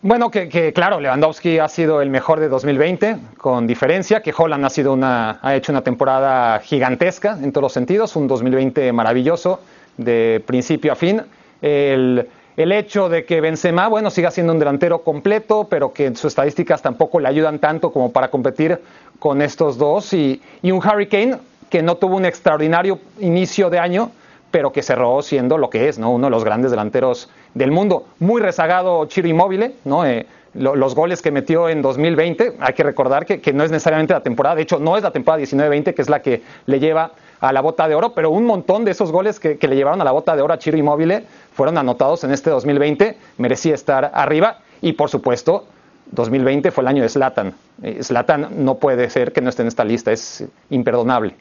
Bueno, 0.00 0.30
que, 0.30 0.72
claro, 0.72 1.00
Lewandowski 1.00 1.58
ha 1.58 1.68
sido 1.68 2.00
el 2.00 2.08
mejor 2.08 2.40
de 2.40 2.48
2020, 2.48 3.16
con 3.36 3.66
diferencia, 3.66 4.22
que 4.22 4.32
Holland 4.36 4.64
ha, 4.64 4.70
sido 4.70 4.94
una, 4.94 5.38
ha 5.42 5.54
hecho 5.54 5.70
una 5.70 5.82
temporada 5.82 6.58
gigantesca 6.60 7.38
en 7.42 7.52
todos 7.52 7.62
los 7.62 7.72
sentidos, 7.72 8.16
un 8.16 8.26
2020 8.26 8.92
maravilloso 8.92 9.60
de 9.98 10.42
principio 10.46 10.92
a 10.92 10.96
fin. 10.96 11.22
El, 11.60 12.26
el 12.56 12.72
hecho 12.72 13.10
de 13.10 13.26
que 13.26 13.42
Benzema, 13.42 13.88
bueno, 13.88 14.08
siga 14.10 14.30
siendo 14.30 14.54
un 14.54 14.58
delantero 14.58 15.00
completo, 15.00 15.66
pero 15.68 15.92
que 15.92 16.14
sus 16.14 16.26
estadísticas 16.26 16.80
tampoco 16.80 17.20
le 17.20 17.28
ayudan 17.28 17.58
tanto 17.58 17.92
como 17.92 18.12
para 18.12 18.28
competir 18.28 18.80
con 19.18 19.42
estos 19.42 19.76
dos. 19.76 20.14
Y, 20.14 20.40
y 20.62 20.70
un 20.70 20.80
Harry 20.82 21.08
Kane 21.08 21.36
que 21.68 21.82
no 21.82 21.96
tuvo 21.96 22.16
un 22.16 22.24
extraordinario 22.24 22.98
inicio 23.20 23.68
de 23.68 23.78
año, 23.78 24.10
pero 24.50 24.72
que 24.72 24.82
cerró 24.82 25.22
siendo 25.22 25.58
lo 25.58 25.70
que 25.70 25.88
es, 25.88 25.98
¿no? 25.98 26.10
Uno 26.10 26.26
de 26.26 26.30
los 26.30 26.44
grandes 26.44 26.70
delanteros 26.70 27.28
del 27.54 27.70
mundo. 27.70 28.06
Muy 28.18 28.40
rezagado 28.40 29.06
Chiro 29.06 29.28
Immobile, 29.28 29.74
¿no? 29.84 30.04
Eh, 30.06 30.26
los 30.54 30.94
goles 30.94 31.20
que 31.20 31.30
metió 31.30 31.68
en 31.68 31.82
2020, 31.82 32.56
hay 32.60 32.72
que 32.72 32.82
recordar 32.82 33.26
que, 33.26 33.52
no 33.52 33.64
es 33.64 33.70
necesariamente 33.70 34.14
la 34.14 34.22
temporada, 34.22 34.56
de 34.56 34.62
hecho 34.62 34.78
no 34.78 34.96
es 34.96 35.02
la 35.02 35.10
temporada 35.10 35.42
19-20 35.42 35.94
que 35.94 36.02
es 36.02 36.08
la 36.08 36.22
que 36.22 36.42
le 36.64 36.80
lleva 36.80 37.12
a 37.40 37.52
la 37.52 37.60
bota 37.60 37.86
de 37.86 37.94
oro, 37.94 38.14
pero 38.14 38.30
un 38.30 38.46
montón 38.46 38.84
de 38.84 38.92
esos 38.92 39.12
goles 39.12 39.38
que, 39.38 39.58
le 39.60 39.76
llevaron 39.76 40.00
a 40.00 40.04
la 40.04 40.12
bota 40.12 40.34
de 40.34 40.42
oro 40.42 40.54
a 40.54 40.58
Chiro 40.58 40.78
Immobile 40.78 41.24
fueron 41.52 41.76
anotados 41.76 42.24
en 42.24 42.30
este 42.30 42.50
2020, 42.50 43.16
merecía 43.38 43.74
estar 43.74 44.10
arriba 44.14 44.60
y 44.80 44.94
por 44.94 45.10
supuesto 45.10 45.66
2020 46.12 46.70
fue 46.70 46.82
el 46.82 46.88
año 46.88 47.02
de 47.02 47.08
Slatan. 47.08 47.54
Slatan 48.00 48.44
eh, 48.44 48.48
no 48.52 48.76
puede 48.76 49.10
ser 49.10 49.32
que 49.32 49.40
no 49.42 49.50
esté 49.50 49.62
en 49.62 49.68
esta 49.68 49.84
lista, 49.84 50.12
es 50.12 50.44
imperdonable. 50.70 51.34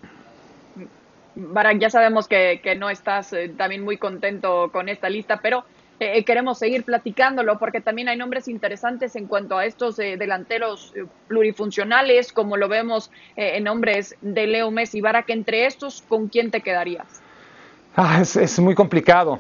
Barak, 1.35 1.79
ya 1.79 1.89
sabemos 1.89 2.27
que, 2.27 2.61
no 2.79 2.89
estás 2.89 3.33
eh, 3.33 3.49
también 3.49 3.83
muy 3.83 3.97
contento 3.97 4.69
con 4.71 4.87
esta 4.87 5.09
lista, 5.09 5.39
pero 5.41 5.65
eh, 5.99 6.23
queremos 6.23 6.59
seguir 6.59 6.83
platicándolo 6.83 7.59
porque 7.59 7.81
también 7.81 8.07
hay 8.07 8.17
nombres 8.17 8.47
interesantes 8.47 9.15
en 9.15 9.27
cuanto 9.27 9.57
a 9.57 9.65
estos 9.65 9.99
eh, 9.99 10.15
delanteros 10.17 10.93
plurifuncionales, 11.27 12.31
como 12.31 12.57
lo 12.57 12.67
vemos 12.67 13.11
en 13.35 13.63
nombres 13.65 14.15
de 14.21 14.47
Leo 14.47 14.71
Messi. 14.71 15.01
Barak, 15.01 15.29
entre 15.29 15.65
estos, 15.65 16.01
¿con 16.07 16.27
quién 16.27 16.51
te 16.51 16.61
quedarías? 16.61 17.21
Ah, 17.97 18.19
es, 18.21 18.59
muy 18.59 18.75
complicado, 18.75 19.39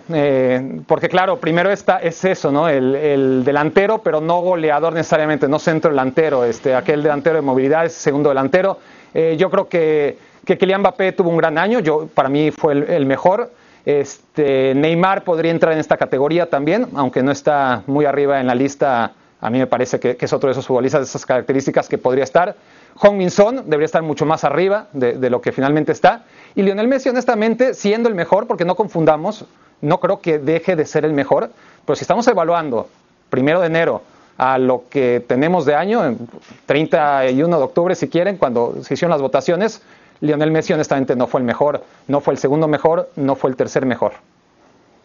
porque 0.87 1.09
claro, 1.09 1.37
primero 1.41 1.71
está, 1.71 1.97
es 1.97 2.23
eso, 2.23 2.53
¿no? 2.53 2.69
El, 2.69 3.43
delantero, 3.43 3.97
pero 3.97 4.21
no 4.21 4.39
goleador 4.39 4.93
necesariamente, 4.93 5.49
no 5.49 5.59
centro 5.59 5.91
delantero, 5.91 6.45
este, 6.45 6.73
aquel 6.73 7.03
delantero 7.03 7.35
de 7.35 7.41
movilidad 7.41 7.85
es 7.85 7.93
segundo 7.93 8.29
delantero. 8.29 8.79
yo 9.13 9.49
creo 9.49 9.67
que 9.67 10.17
que 10.45 10.57
Kylian 10.57 10.81
Mbappé 10.81 11.11
tuvo 11.11 11.29
un 11.29 11.37
gran 11.37 11.57
año, 11.57 11.79
yo, 11.79 12.07
para 12.07 12.29
mí 12.29 12.51
fue 12.51 12.73
el, 12.73 13.05
mejor. 13.05 13.51
Este, 13.85 14.73
Neymar 14.75 15.23
podría 15.23 15.51
entrar 15.51 15.73
en 15.73 15.79
esta 15.79 15.97
categoría 15.97 16.49
también, 16.49 16.87
aunque 16.95 17.21
no 17.23 17.31
está 17.31 17.83
muy 17.87 18.05
arriba 18.05 18.39
en 18.39 18.47
la 18.47 18.55
lista. 18.55 19.13
A 19.41 19.49
mí 19.49 19.59
me 19.59 19.67
parece 19.67 19.99
que, 19.99 20.17
es 20.19 20.33
otro 20.33 20.47
de 20.47 20.51
esos 20.51 20.65
futbolistas 20.65 21.01
de 21.01 21.05
esas 21.05 21.25
características 21.25 21.89
que 21.89 21.97
podría 21.97 22.23
estar. 22.23 22.55
Hong 22.95 23.17
Min 23.17 23.31
Son 23.31 23.55
debería 23.65 23.85
estar 23.85 24.01
mucho 24.01 24.25
más 24.25 24.43
arriba 24.43 24.87
de, 24.93 25.29
lo 25.29 25.41
que 25.41 25.51
finalmente 25.51 25.91
está. 25.91 26.23
Y 26.55 26.61
Lionel 26.61 26.87
Messi, 26.87 27.09
honestamente, 27.09 27.73
siendo 27.73 28.07
el 28.07 28.15
mejor, 28.15 28.47
porque 28.47 28.65
no 28.65 28.75
confundamos, 28.75 29.45
no 29.81 29.99
creo 29.99 30.21
que 30.21 30.39
deje 30.39 30.75
de 30.75 30.85
ser 30.85 31.05
el 31.05 31.13
mejor, 31.13 31.49
pero 31.85 31.95
si 31.95 32.03
estamos 32.03 32.27
evaluando 32.27 32.87
primero 33.29 33.59
de 33.59 33.67
enero 33.67 34.01
a 34.37 34.57
lo 34.57 34.83
que 34.89 35.23
tenemos 35.25 35.65
de 35.65 35.75
año, 35.75 36.15
31 36.65 37.57
de 37.57 37.63
octubre 37.63 37.95
si 37.95 38.09
quieren, 38.09 38.37
cuando 38.37 38.83
se 38.83 38.93
hicieron 38.93 39.11
las 39.11 39.21
votaciones, 39.21 39.81
Lionel 40.21 40.51
Messi 40.51 40.73
honestamente 40.73 41.15
no 41.15 41.27
fue 41.27 41.41
el 41.41 41.45
mejor, 41.45 41.83
no 42.07 42.21
fue 42.21 42.33
el 42.33 42.37
segundo 42.37 42.67
mejor, 42.67 43.09
no 43.15 43.35
fue 43.35 43.49
el 43.49 43.55
tercer 43.55 43.85
mejor. 43.85 44.13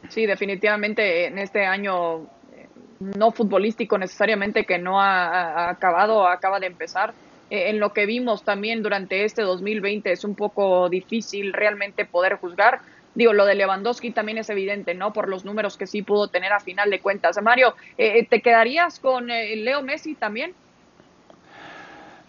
Sí, 0.08 0.26
definitivamente 0.26 1.26
en 1.26 1.38
este 1.38 1.66
año 1.66 2.22
eh, 2.54 2.68
no 3.00 3.30
futbolístico 3.32 3.98
necesariamente 3.98 4.64
que 4.64 4.78
no 4.78 5.00
ha, 5.00 5.68
acabado, 5.68 6.26
acaba 6.26 6.58
de 6.60 6.66
empezar. 6.66 7.12
Eh, 7.50 7.70
en 7.70 7.80
lo 7.80 7.92
que 7.92 8.06
vimos 8.06 8.44
también 8.44 8.82
durante 8.82 9.24
este 9.24 9.42
2020 9.42 10.12
es 10.12 10.24
un 10.24 10.34
poco 10.34 10.88
difícil 10.88 11.52
realmente 11.52 12.04
poder 12.04 12.36
juzgar. 12.36 12.80
Digo, 13.14 13.32
lo 13.32 13.44
de 13.44 13.56
Lewandowski 13.56 14.12
también 14.12 14.38
es 14.38 14.48
evidente, 14.50 14.94
¿no? 14.94 15.12
Por 15.12 15.28
los 15.28 15.44
números 15.44 15.76
que 15.76 15.88
sí 15.88 16.02
pudo 16.02 16.28
tener 16.28 16.52
a 16.52 16.60
final 16.60 16.90
de 16.90 17.00
cuentas. 17.00 17.36
Mario, 17.42 17.74
eh, 17.98 18.24
¿te 18.26 18.40
quedarías 18.40 19.00
con 19.00 19.26
Leo 19.26 19.82
Messi 19.82 20.14
también? 20.14 20.54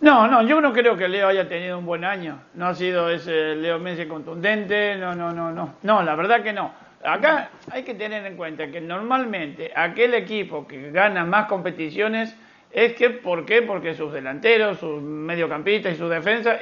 No, 0.02 0.28
no, 0.28 0.42
yo 0.42 0.60
no 0.60 0.74
creo 0.74 0.98
que 0.98 1.08
Leo 1.08 1.28
haya 1.28 1.48
tenido 1.48 1.78
un 1.78 1.86
buen 1.86 2.04
año. 2.04 2.40
No 2.56 2.68
ha 2.68 2.74
sido 2.74 3.08
ese 3.12 3.56
Leo 3.56 3.78
Messi 3.78 4.08
contundente, 4.08 4.96
no, 4.96 5.14
no, 5.14 5.32
no, 5.32 5.52
no. 5.52 5.76
No, 5.84 6.02
la 6.02 6.16
verdad 6.16 6.42
que 6.42 6.52
no. 6.52 6.74
Acá 7.04 7.50
hay 7.72 7.84
que 7.84 7.94
tener 7.94 8.26
en 8.26 8.36
cuenta 8.36 8.68
que 8.68 8.82
normalmente 8.82 9.72
aquel 9.76 10.16
equipo 10.16 10.68
que 10.68 10.90
gana 10.90 11.24
más 11.24 11.46
competiciones 11.46 12.36
es 12.72 12.94
que, 12.94 13.12
¿por 13.12 13.46
qué? 13.46 13.62
Porque 13.62 13.94
sus 13.94 14.12
delanteros, 14.12 14.80
sus 14.80 15.02
mediocampistas 15.04 15.94
y 15.94 15.98
su 15.98 16.10
defensa 16.10 16.58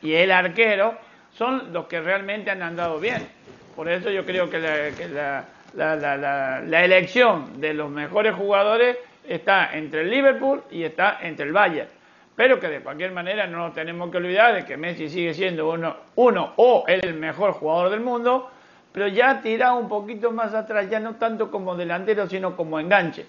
y 0.00 0.12
el 0.12 0.30
arquero 0.30 0.94
son 1.32 1.72
los 1.72 1.86
que 1.86 2.00
realmente 2.00 2.52
han 2.52 2.62
andado 2.62 3.00
bien. 3.00 3.26
Por 3.74 3.88
eso 3.88 4.10
yo 4.10 4.24
creo 4.24 4.48
que 4.48 4.60
la, 4.60 5.44
la 5.74 6.84
elección 6.84 7.60
de 7.60 7.74
los 7.74 7.90
mejores 7.90 8.34
jugadores 8.34 8.96
está 9.28 9.76
entre 9.76 10.02
el 10.02 10.10
Liverpool 10.10 10.62
y 10.70 10.84
está 10.84 11.18
entre 11.22 11.46
el 11.46 11.52
Bayern. 11.52 11.88
Pero 12.36 12.60
que 12.60 12.68
de 12.68 12.80
cualquier 12.80 13.12
manera 13.12 13.46
no 13.46 13.58
nos 13.58 13.74
tenemos 13.74 14.10
que 14.10 14.18
olvidar 14.18 14.54
de 14.54 14.64
que 14.64 14.76
Messi 14.76 15.08
sigue 15.08 15.32
siendo 15.32 15.70
uno, 15.70 15.96
uno 16.16 16.52
o 16.56 16.84
el 16.86 17.14
mejor 17.14 17.52
jugador 17.52 17.90
del 17.90 18.00
mundo, 18.00 18.50
pero 18.92 19.08
ya 19.08 19.40
tirado 19.40 19.78
un 19.78 19.88
poquito 19.88 20.30
más 20.30 20.54
atrás, 20.54 20.88
ya 20.90 21.00
no 21.00 21.16
tanto 21.16 21.50
como 21.50 21.74
delantero, 21.76 22.28
sino 22.28 22.54
como 22.54 22.78
enganche. 22.78 23.26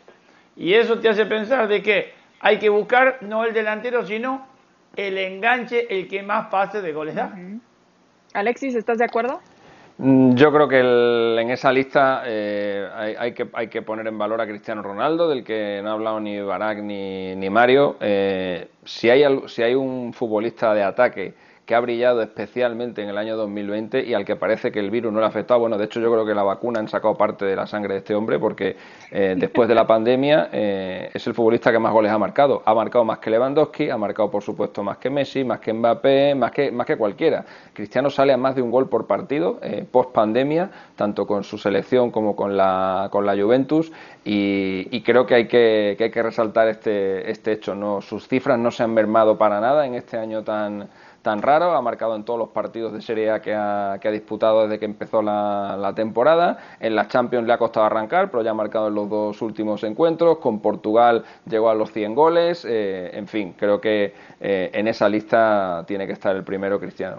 Y 0.58 0.74
eso 0.74 1.00
te 1.00 1.08
hace 1.08 1.26
pensar 1.26 1.68
de 1.68 1.82
que 1.82 2.14
hay 2.42 2.60
que 2.60 2.70
buscar 2.70 3.20
no 3.22 3.46
el 3.46 3.54
delantero, 3.54 4.06
sino 4.06 4.46
el 4.96 5.18
enganche, 5.18 5.88
el 5.90 6.08
que 6.08 6.22
más 6.22 6.48
pase 6.48 6.82
de 6.82 6.92
goles 6.92 7.16
da. 7.16 7.34
Alexis, 8.34 8.76
¿estás 8.76 8.98
de 8.98 9.06
acuerdo? 9.06 9.40
Mm, 10.00 10.36
yo 10.36 10.52
creo 10.52 10.68
que 10.68 10.80
en 10.80 11.50
esa 11.50 11.72
lista 11.72 12.22
eh, 12.26 12.88
hay, 13.18 13.34
que, 13.34 13.48
hay 13.54 13.68
que 13.68 13.82
poner 13.82 14.06
en 14.08 14.18
valor 14.18 14.40
a 14.42 14.48
Cristiano 14.48 14.84
Ronaldo, 14.84 15.28
del 15.28 15.44
que 15.44 15.82
no 15.84 15.90
ha 15.90 15.94
hablado 15.94 16.20
ni 16.20 16.40
Barak 16.40 16.80
ni, 16.80 17.36
ni 17.36 17.50
Mario. 17.50 17.98
Eh, 18.00 18.70
si 18.86 19.10
hay, 19.10 19.24
si 19.48 19.64
hay 19.64 19.74
un 19.74 20.14
futbolista 20.14 20.74
de 20.74 20.84
ataque 20.84 21.34
que 21.68 21.76
ha 21.76 21.82
brillado 21.82 22.22
especialmente 22.22 23.04
en 23.04 23.10
el 23.10 23.18
año 23.18 23.36
2020 23.36 24.06
y 24.06 24.14
al 24.14 24.24
que 24.24 24.38
parece 24.38 24.72
que 24.72 24.80
el 24.80 24.90
virus 24.90 25.12
no 25.12 25.20
le 25.20 25.26
ha 25.26 25.28
afectado. 25.28 25.60
Bueno, 25.60 25.78
de 25.78 25.84
hecho 25.84 26.00
yo 26.00 26.10
creo 26.10 26.26
que 26.26 26.34
la 26.34 26.44
vacuna 26.44 26.80
han 26.80 26.88
sacado 26.88 27.16
parte 27.16 27.44
de 27.44 27.58
la 27.58 27.68
sangre 27.68 27.96
de 27.96 28.00
este 28.00 28.16
hombre 28.16 28.40
porque 28.40 28.78
eh, 29.12 29.36
después 29.38 29.68
de 29.68 29.76
la 29.76 29.86
pandemia 29.86 30.48
eh, 30.54 31.12
es 31.14 31.28
el 31.28 31.34
futbolista 31.34 31.70
que 31.70 31.78
más 31.78 31.92
goles 31.92 32.10
ha 32.10 32.18
marcado. 32.18 32.64
Ha 32.66 32.74
marcado 32.74 33.04
más 33.04 33.20
que 33.20 33.30
Lewandowski, 33.30 33.90
ha 33.90 33.98
marcado 33.98 34.32
por 34.32 34.44
supuesto 34.44 34.82
más 34.82 34.98
que 34.98 35.10
Messi, 35.10 35.44
más 35.44 35.60
que 35.60 35.74
Mbappé, 35.74 36.36
más 36.36 36.52
que, 36.52 36.72
más 36.72 36.88
que 36.88 36.96
cualquiera. 36.96 37.44
Cristiano 37.74 38.10
sale 38.10 38.32
a 38.32 38.38
más 38.38 38.56
de 38.56 38.62
un 38.62 38.72
gol 38.72 38.88
por 38.88 39.06
partido 39.06 39.60
eh, 39.62 39.86
post 39.92 40.14
pandemia, 40.14 40.72
tanto 40.96 41.28
con 41.28 41.44
su 41.44 41.58
selección 41.58 42.12
como 42.12 42.34
con 42.38 42.56
la, 42.56 43.10
con 43.12 43.26
la 43.26 43.36
Juventus 43.36 43.92
y, 44.24 45.02
creo 45.02 45.26
que 45.26 45.36
hay 45.36 45.48
que, 45.48 45.96
que 45.98 46.06
hay 46.06 46.12
que 46.12 46.24
resaltar 46.24 46.70
este, 46.70 47.30
este 47.30 47.52
hecho. 47.52 47.76
¿no? 47.76 48.02
Sus 48.02 48.28
cifras 48.28 48.58
no 48.58 48.72
se 48.72 48.84
han 48.84 48.94
mermado 48.94 49.38
para 49.38 49.60
nada 49.60 49.86
en 49.86 49.96
este 49.96 50.18
año 50.18 50.44
tan 50.44 50.88
tan 51.28 51.42
raro, 51.42 51.74
ha 51.74 51.82
marcado 51.82 52.16
en 52.16 52.24
todos 52.24 52.40
los 52.40 52.48
partidos 52.52 52.94
de 52.94 53.02
Serie 53.02 53.32
A 53.32 53.42
que 53.42 53.54
ha, 53.54 53.98
que 54.00 54.08
ha 54.08 54.12
disputado 54.12 54.64
desde 54.64 54.80
que 54.80 54.86
empezó 54.86 55.22
la, 55.22 55.92
temporada, 55.94 56.78
en 56.80 56.96
la 56.96 57.10
Champions 57.10 57.46
le 57.46 57.52
ha 57.52 57.58
costado 57.58 57.86
arrancar, 57.86 58.32
pero 58.32 58.44
ya 58.44 58.52
ha 58.52 58.54
marcado 58.54 58.88
en 58.88 58.96
los 58.96 59.10
dos 59.10 59.42
últimos 59.42 59.84
encuentros, 59.84 60.38
con 60.38 60.62
Portugal 60.62 61.26
llegó 61.46 61.70
a 61.70 61.76
los 61.76 61.92
100 61.92 62.16
goles, 62.16 62.66
eh, 62.66 63.10
en 63.12 63.28
fin, 63.28 63.54
creo 63.58 63.82
que 63.82 64.14
eh, 64.40 64.70
en 64.72 64.88
esa 64.88 65.10
lista 65.10 65.84
tiene 65.86 66.08
que 66.08 66.14
estar 66.14 66.34
el 66.34 66.46
primero 66.46 66.80
Cristiano. 66.80 67.18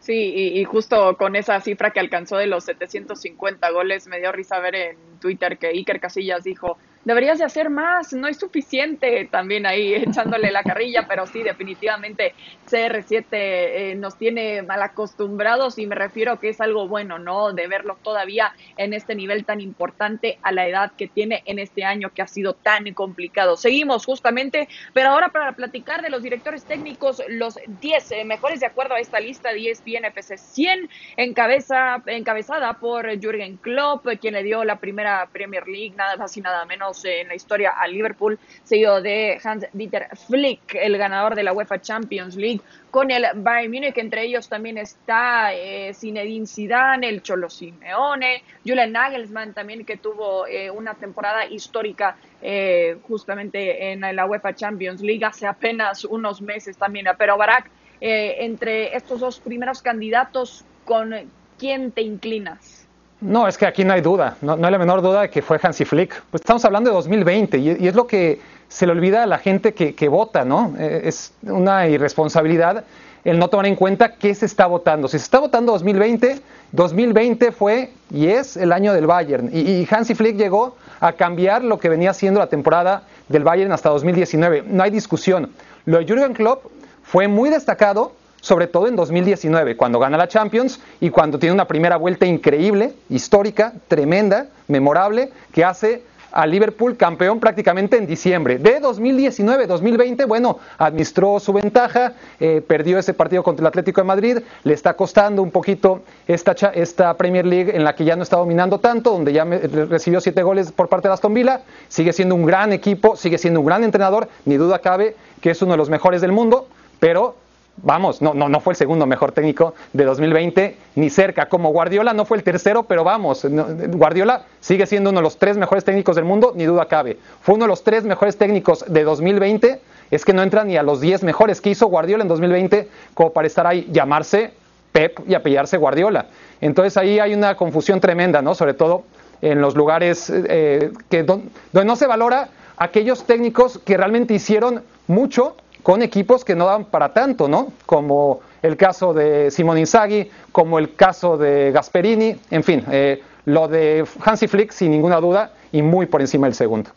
Sí, 0.00 0.34
y, 0.58 0.64
justo 0.64 1.16
con 1.16 1.36
esa 1.36 1.58
cifra 1.60 1.90
que 1.90 2.00
alcanzó 2.00 2.36
de 2.36 2.48
los 2.48 2.64
750 2.64 3.70
goles, 3.70 4.08
me 4.08 4.18
dio 4.18 4.30
risa 4.30 4.58
ver 4.58 4.74
en 4.74 4.96
Twitter 5.20 5.56
que 5.56 5.68
Iker 5.68 6.00
Casillas 6.00 6.44
dijo, 6.44 6.76
deberías 7.04 7.38
de 7.38 7.44
hacer 7.44 7.70
más, 7.70 8.12
no 8.12 8.28
es 8.28 8.38
suficiente 8.38 9.28
también 9.30 9.66
ahí 9.66 9.94
echándole 10.08 10.50
la 10.50 10.62
carrilla, 10.62 11.06
pero 11.08 11.26
sí, 11.26 11.42
definitivamente 11.42 12.34
CR7 12.68 13.24
eh, 13.30 13.94
nos 13.96 14.16
tiene 14.16 14.62
mal 14.62 14.82
acostumbrados 14.82 15.78
y 15.78 15.86
me 15.86 15.94
refiero 15.94 16.38
que 16.38 16.50
es 16.50 16.60
algo 16.60 16.88
bueno, 16.88 17.18
¿no? 17.18 17.52
De 17.52 17.66
verlo 17.66 17.98
todavía 18.02 18.54
en 18.76 18.92
este 18.92 19.14
nivel 19.14 19.44
tan 19.44 19.60
importante 19.60 20.38
a 20.42 20.52
la 20.52 20.66
edad 20.66 20.92
que 20.96 21.08
tiene 21.08 21.42
en 21.46 21.58
este 21.58 21.84
año 21.84 22.10
que 22.14 22.22
ha 22.22 22.26
sido 22.26 22.54
tan 22.54 22.92
complicado. 22.94 23.56
Seguimos 23.56 24.04
justamente, 24.04 24.68
pero 24.92 25.10
ahora 25.10 25.30
para 25.30 25.52
platicar 25.52 26.02
de 26.02 26.10
los 26.10 26.22
directores 26.22 26.64
técnicos, 26.64 27.22
los 27.28 27.58
10 27.66 28.12
eh, 28.12 28.24
mejores 28.24 28.60
de 28.60 28.66
acuerdo 28.66 28.94
a 28.94 29.00
esta 29.00 29.20
lista 29.20 29.52
de 29.52 29.70
ESPN 29.70 30.04
FC 30.06 30.38
100, 30.38 30.88
encabeza, 31.16 32.02
encabezada 32.06 32.74
por 32.74 33.08
Jürgen 33.18 33.56
Klopp, 33.56 34.06
quien 34.20 34.34
le 34.34 34.42
dio 34.42 34.64
la 34.64 34.76
primera 34.76 35.28
Premier 35.32 35.66
League, 35.66 35.94
nada 35.96 36.16
más 36.16 36.36
y 36.36 36.40
nada 36.40 36.64
menos 36.64 36.87
en 37.04 37.28
la 37.28 37.34
historia 37.34 37.70
a 37.70 37.86
Liverpool, 37.86 38.38
seguido 38.64 39.02
de 39.02 39.38
Hans-Dieter 39.42 40.08
Flick, 40.26 40.74
el 40.74 40.96
ganador 40.96 41.34
de 41.34 41.42
la 41.42 41.52
UEFA 41.52 41.80
Champions 41.80 42.36
League, 42.36 42.60
con 42.90 43.10
el 43.10 43.26
Bayern 43.34 43.72
Múnich, 43.72 43.98
entre 43.98 44.24
ellos 44.24 44.48
también 44.48 44.78
está 44.78 45.52
eh, 45.54 45.92
Zinedine 45.92 46.46
Zidane, 46.46 47.08
el 47.08 47.22
Cholo 47.22 47.50
Simeone, 47.50 48.42
Julian 48.64 48.92
Nagelsmann 48.92 49.52
también 49.52 49.84
que 49.84 49.98
tuvo 49.98 50.46
eh, 50.46 50.70
una 50.70 50.94
temporada 50.94 51.46
histórica 51.46 52.16
eh, 52.40 52.96
justamente 53.06 53.92
en 53.92 54.00
la 54.00 54.26
UEFA 54.26 54.54
Champions 54.54 55.02
League 55.02 55.24
hace 55.24 55.46
apenas 55.46 56.04
unos 56.04 56.40
meses 56.40 56.76
también, 56.76 57.06
pero 57.18 57.36
Barack, 57.36 57.70
entre 58.00 58.96
estos 58.96 59.20
dos 59.20 59.40
primeros 59.40 59.82
candidatos, 59.82 60.64
¿con 60.84 61.12
quién 61.58 61.90
te 61.90 62.02
inclinas? 62.02 62.77
No, 63.20 63.48
es 63.48 63.58
que 63.58 63.66
aquí 63.66 63.84
no 63.84 63.94
hay 63.94 64.00
duda, 64.00 64.36
no, 64.42 64.52
hay 64.54 64.70
la 64.70 64.78
menor 64.78 65.02
duda 65.02 65.22
de 65.22 65.30
que 65.30 65.42
fue 65.42 65.58
Hansi 65.60 65.84
Flick. 65.84 66.22
Pues 66.30 66.40
estamos 66.40 66.64
hablando 66.64 66.90
de 66.90 66.94
2020 66.94 67.58
y, 67.58 67.88
es 67.88 67.94
lo 67.94 68.06
que 68.06 68.40
se 68.68 68.86
le 68.86 68.92
olvida 68.92 69.24
a 69.24 69.26
la 69.26 69.38
gente 69.38 69.74
que, 69.74 70.08
vota, 70.08 70.44
¿no? 70.44 70.74
Eh, 70.78 71.02
es 71.04 71.32
una 71.42 71.88
irresponsabilidad 71.88 72.84
el 73.24 73.38
no 73.38 73.48
tomar 73.48 73.66
en 73.66 73.74
cuenta 73.74 74.14
qué 74.14 74.34
se 74.34 74.46
está 74.46 74.66
votando. 74.66 75.08
Si 75.08 75.18
se 75.18 75.24
está 75.24 75.40
votando 75.40 75.72
2020, 75.72 76.40
2020 76.70 77.50
fue 77.50 77.90
y 78.10 78.28
es 78.28 78.56
el 78.56 78.72
año 78.72 78.92
del 78.92 79.06
Bayern. 79.06 79.50
Y, 79.52 79.58
y 79.58 79.88
Hansi 79.90 80.14
Flick 80.14 80.36
llegó 80.36 80.76
a 81.00 81.12
cambiar 81.12 81.64
lo 81.64 81.78
que 81.78 81.88
venía 81.88 82.14
siendo 82.14 82.38
la 82.38 82.46
temporada 82.46 83.02
del 83.28 83.42
Bayern 83.42 83.72
hasta 83.72 83.88
2019. 83.88 84.64
No 84.68 84.84
hay 84.84 84.90
discusión. 84.90 85.50
Lo 85.86 85.98
de 85.98 86.06
Jürgen 86.06 86.34
Klopp 86.34 86.66
fue 87.02 87.26
muy 87.26 87.50
destacado 87.50 88.12
sobre 88.40 88.66
todo 88.66 88.86
en 88.86 88.96
2019, 88.96 89.76
cuando 89.76 89.98
gana 89.98 90.16
la 90.16 90.28
Champions 90.28 90.80
y 91.00 91.10
cuando 91.10 91.38
tiene 91.38 91.54
una 91.54 91.66
primera 91.66 91.96
vuelta 91.96 92.26
increíble, 92.26 92.94
histórica, 93.08 93.72
tremenda, 93.88 94.48
memorable, 94.68 95.30
que 95.52 95.64
hace 95.64 96.02
a 96.30 96.46
Liverpool 96.46 96.96
campeón 96.96 97.40
prácticamente 97.40 97.96
en 97.96 98.06
diciembre. 98.06 98.58
De 98.58 98.80
2019-2020, 98.80 100.26
bueno, 100.26 100.58
administró 100.76 101.40
su 101.40 101.52
ventaja, 101.52 102.14
eh, 102.38 102.62
perdió 102.66 102.98
ese 102.98 103.14
partido 103.14 103.42
contra 103.42 103.62
el 103.62 103.68
Atlético 103.68 104.00
de 104.00 104.06
Madrid, 104.06 104.38
le 104.64 104.74
está 104.74 104.94
costando 104.94 105.42
un 105.42 105.50
poquito 105.50 106.02
esta, 106.26 106.52
esta 106.74 107.16
Premier 107.16 107.46
League 107.46 107.74
en 107.74 107.84
la 107.84 107.94
que 107.94 108.04
ya 108.04 108.16
no 108.16 108.22
está 108.22 108.36
dominando 108.36 108.78
tanto, 108.78 109.10
donde 109.10 109.32
ya 109.32 109.44
recibió 109.44 110.20
siete 110.20 110.42
goles 110.42 110.72
por 110.72 110.88
parte 110.88 111.08
de 111.08 111.14
Aston 111.14 111.34
Villa, 111.34 111.62
sigue 111.88 112.12
siendo 112.12 112.34
un 112.34 112.44
gran 112.44 112.72
equipo, 112.72 113.16
sigue 113.16 113.38
siendo 113.38 113.60
un 113.60 113.66
gran 113.66 113.84
entrenador, 113.84 114.28
ni 114.44 114.56
duda 114.56 114.80
cabe 114.80 115.16
que 115.40 115.50
es 115.50 115.62
uno 115.62 115.72
de 115.72 115.78
los 115.78 115.88
mejores 115.88 116.20
del 116.20 116.32
mundo, 116.32 116.68
pero 117.00 117.36
vamos, 117.82 118.22
no, 118.22 118.34
no, 118.34 118.48
no 118.48 118.60
fue 118.60 118.72
el 118.72 118.76
segundo 118.76 119.06
mejor 119.06 119.32
técnico 119.32 119.74
de 119.92 120.04
2020, 120.04 120.76
ni 120.96 121.10
cerca. 121.10 121.48
Como 121.48 121.70
Guardiola 121.70 122.12
no 122.12 122.24
fue 122.24 122.36
el 122.36 122.42
tercero, 122.42 122.84
pero 122.84 123.04
vamos, 123.04 123.44
Guardiola 123.44 124.42
sigue 124.60 124.86
siendo 124.86 125.10
uno 125.10 125.20
de 125.20 125.24
los 125.24 125.38
tres 125.38 125.56
mejores 125.56 125.84
técnicos 125.84 126.16
del 126.16 126.24
mundo, 126.24 126.52
ni 126.54 126.64
duda 126.64 126.86
cabe. 126.86 127.18
Fue 127.40 127.54
uno 127.54 127.64
de 127.64 127.68
los 127.68 127.84
tres 127.84 128.04
mejores 128.04 128.36
técnicos 128.36 128.84
de 128.86 129.04
2020, 129.04 129.80
es 130.10 130.24
que 130.24 130.32
no 130.32 130.42
entra 130.42 130.64
ni 130.64 130.76
a 130.76 130.82
los 130.82 131.00
diez 131.00 131.22
mejores 131.22 131.60
que 131.60 131.70
hizo 131.70 131.86
Guardiola 131.86 132.22
en 132.22 132.28
2020 132.28 132.88
como 133.14 133.32
para 133.32 133.46
estar 133.46 133.66
ahí, 133.66 133.88
llamarse 133.90 134.52
Pep 134.92 135.20
y 135.28 135.34
apellarse 135.34 135.76
Guardiola. 135.76 136.26
Entonces 136.60 136.96
ahí 136.96 137.18
hay 137.18 137.34
una 137.34 137.56
confusión 137.56 138.00
tremenda, 138.00 138.42
¿no? 138.42 138.54
Sobre 138.54 138.74
todo 138.74 139.04
en 139.42 139.60
los 139.60 139.76
lugares 139.76 140.32
eh, 140.34 140.92
que 141.08 141.22
donde 141.22 141.50
no 141.84 141.96
se 141.96 142.06
valora 142.06 142.48
aquellos 142.76 143.24
técnicos 143.24 143.78
que 143.78 143.96
realmente 143.96 144.34
hicieron 144.34 144.82
mucho 145.06 145.56
con 145.88 146.02
equipos 146.02 146.44
que 146.44 146.54
no 146.54 146.66
dan 146.66 146.84
para 146.84 147.14
tanto, 147.14 147.48
¿no? 147.48 147.72
Como 147.86 148.42
el 148.60 148.76
caso 148.76 149.14
de 149.14 149.50
Simón 149.50 149.78
Inzaghi, 149.78 150.30
como 150.52 150.78
el 150.78 150.94
caso 150.94 151.38
de 151.38 151.72
Gasperini, 151.72 152.36
en 152.50 152.62
fin, 152.62 152.84
eh, 152.92 153.22
lo 153.46 153.68
de 153.68 154.04
Hansi 154.22 154.48
Flick 154.48 154.70
sin 154.70 154.90
ninguna 154.90 155.16
duda 155.16 155.50
y 155.72 155.80
muy 155.80 156.04
por 156.04 156.20
encima 156.20 156.46
del 156.46 156.52
segundo. 156.52 156.90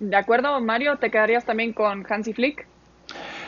¿De 0.00 0.14
acuerdo, 0.14 0.60
Mario? 0.60 0.98
¿Te 0.98 1.10
quedarías 1.10 1.46
también 1.46 1.72
con 1.72 2.04
Hansi 2.06 2.34
Flick? 2.34 2.66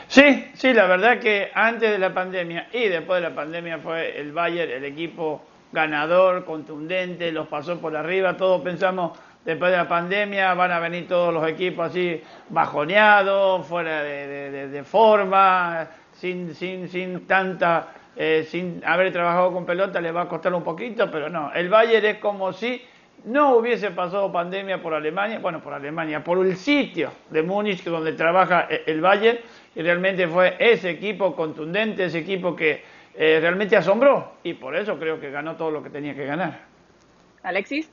Sí, 0.07 0.43
sí, 0.55 0.73
la 0.73 0.87
verdad 0.87 1.19
que 1.19 1.51
antes 1.53 1.91
de 1.91 1.99
la 1.99 2.11
pandemia 2.11 2.67
y 2.73 2.87
después 2.87 3.21
de 3.21 3.29
la 3.29 3.35
pandemia 3.35 3.77
fue 3.77 4.19
el 4.19 4.31
Bayern 4.31 4.71
el 4.71 4.85
equipo 4.85 5.43
ganador, 5.71 6.45
contundente, 6.45 7.31
los 7.31 7.47
pasó 7.47 7.79
por 7.79 7.95
arriba, 7.95 8.37
todos 8.37 8.63
pensamos 8.63 9.19
después 9.45 9.71
de 9.71 9.77
la 9.77 9.87
pandemia 9.87 10.53
van 10.53 10.71
a 10.71 10.79
venir 10.79 11.07
todos 11.07 11.33
los 11.33 11.47
equipos 11.47 11.89
así 11.89 12.21
bajoneados, 12.49 13.65
fuera 13.65 14.03
de, 14.03 14.83
forma, 14.85 15.87
sin, 16.13 16.53
sin, 16.55 16.87
sin 16.87 17.27
tanta, 17.27 17.87
eh, 18.15 18.45
sin 18.49 18.81
haber 18.85 19.11
trabajado 19.11 19.51
con 19.51 19.65
pelota, 19.65 19.99
les 19.99 20.15
va 20.15 20.21
a 20.21 20.27
costar 20.27 20.53
un 20.53 20.63
poquito, 20.63 21.09
pero 21.11 21.29
no, 21.29 21.51
el 21.53 21.69
Bayern 21.69 22.05
es 22.05 22.17
como 22.17 22.53
si 22.53 22.81
no 23.25 23.55
hubiese 23.55 23.91
pasado 23.91 24.31
pandemia 24.31 24.81
por 24.81 24.93
Alemania, 24.93 25.39
bueno, 25.39 25.61
por 25.61 25.73
Alemania, 25.73 26.23
por 26.23 26.45
el 26.45 26.57
sitio 26.57 27.11
de 27.29 27.41
Múnich 27.41 27.83
donde 27.83 28.13
trabaja 28.13 28.67
e, 28.69 28.83
el 28.87 29.01
Bayern, 29.01 29.39
y 29.75 29.81
realmente 29.81 30.27
fue 30.27 30.55
ese 30.59 30.89
equipo 30.91 31.35
contundente, 31.35 32.05
ese 32.05 32.19
equipo 32.19 32.55
que 32.55 32.83
eh, 33.15 33.39
realmente 33.41 33.75
asombró, 33.75 34.33
y 34.43 34.53
por 34.53 34.75
eso 34.75 34.97
creo 34.99 35.19
que 35.19 35.31
ganó 35.31 35.55
todo 35.55 35.71
lo 35.71 35.83
que 35.83 35.89
tenía 35.89 36.15
que 36.15 36.25
ganar. 36.25 36.61
Alexis. 37.43 37.89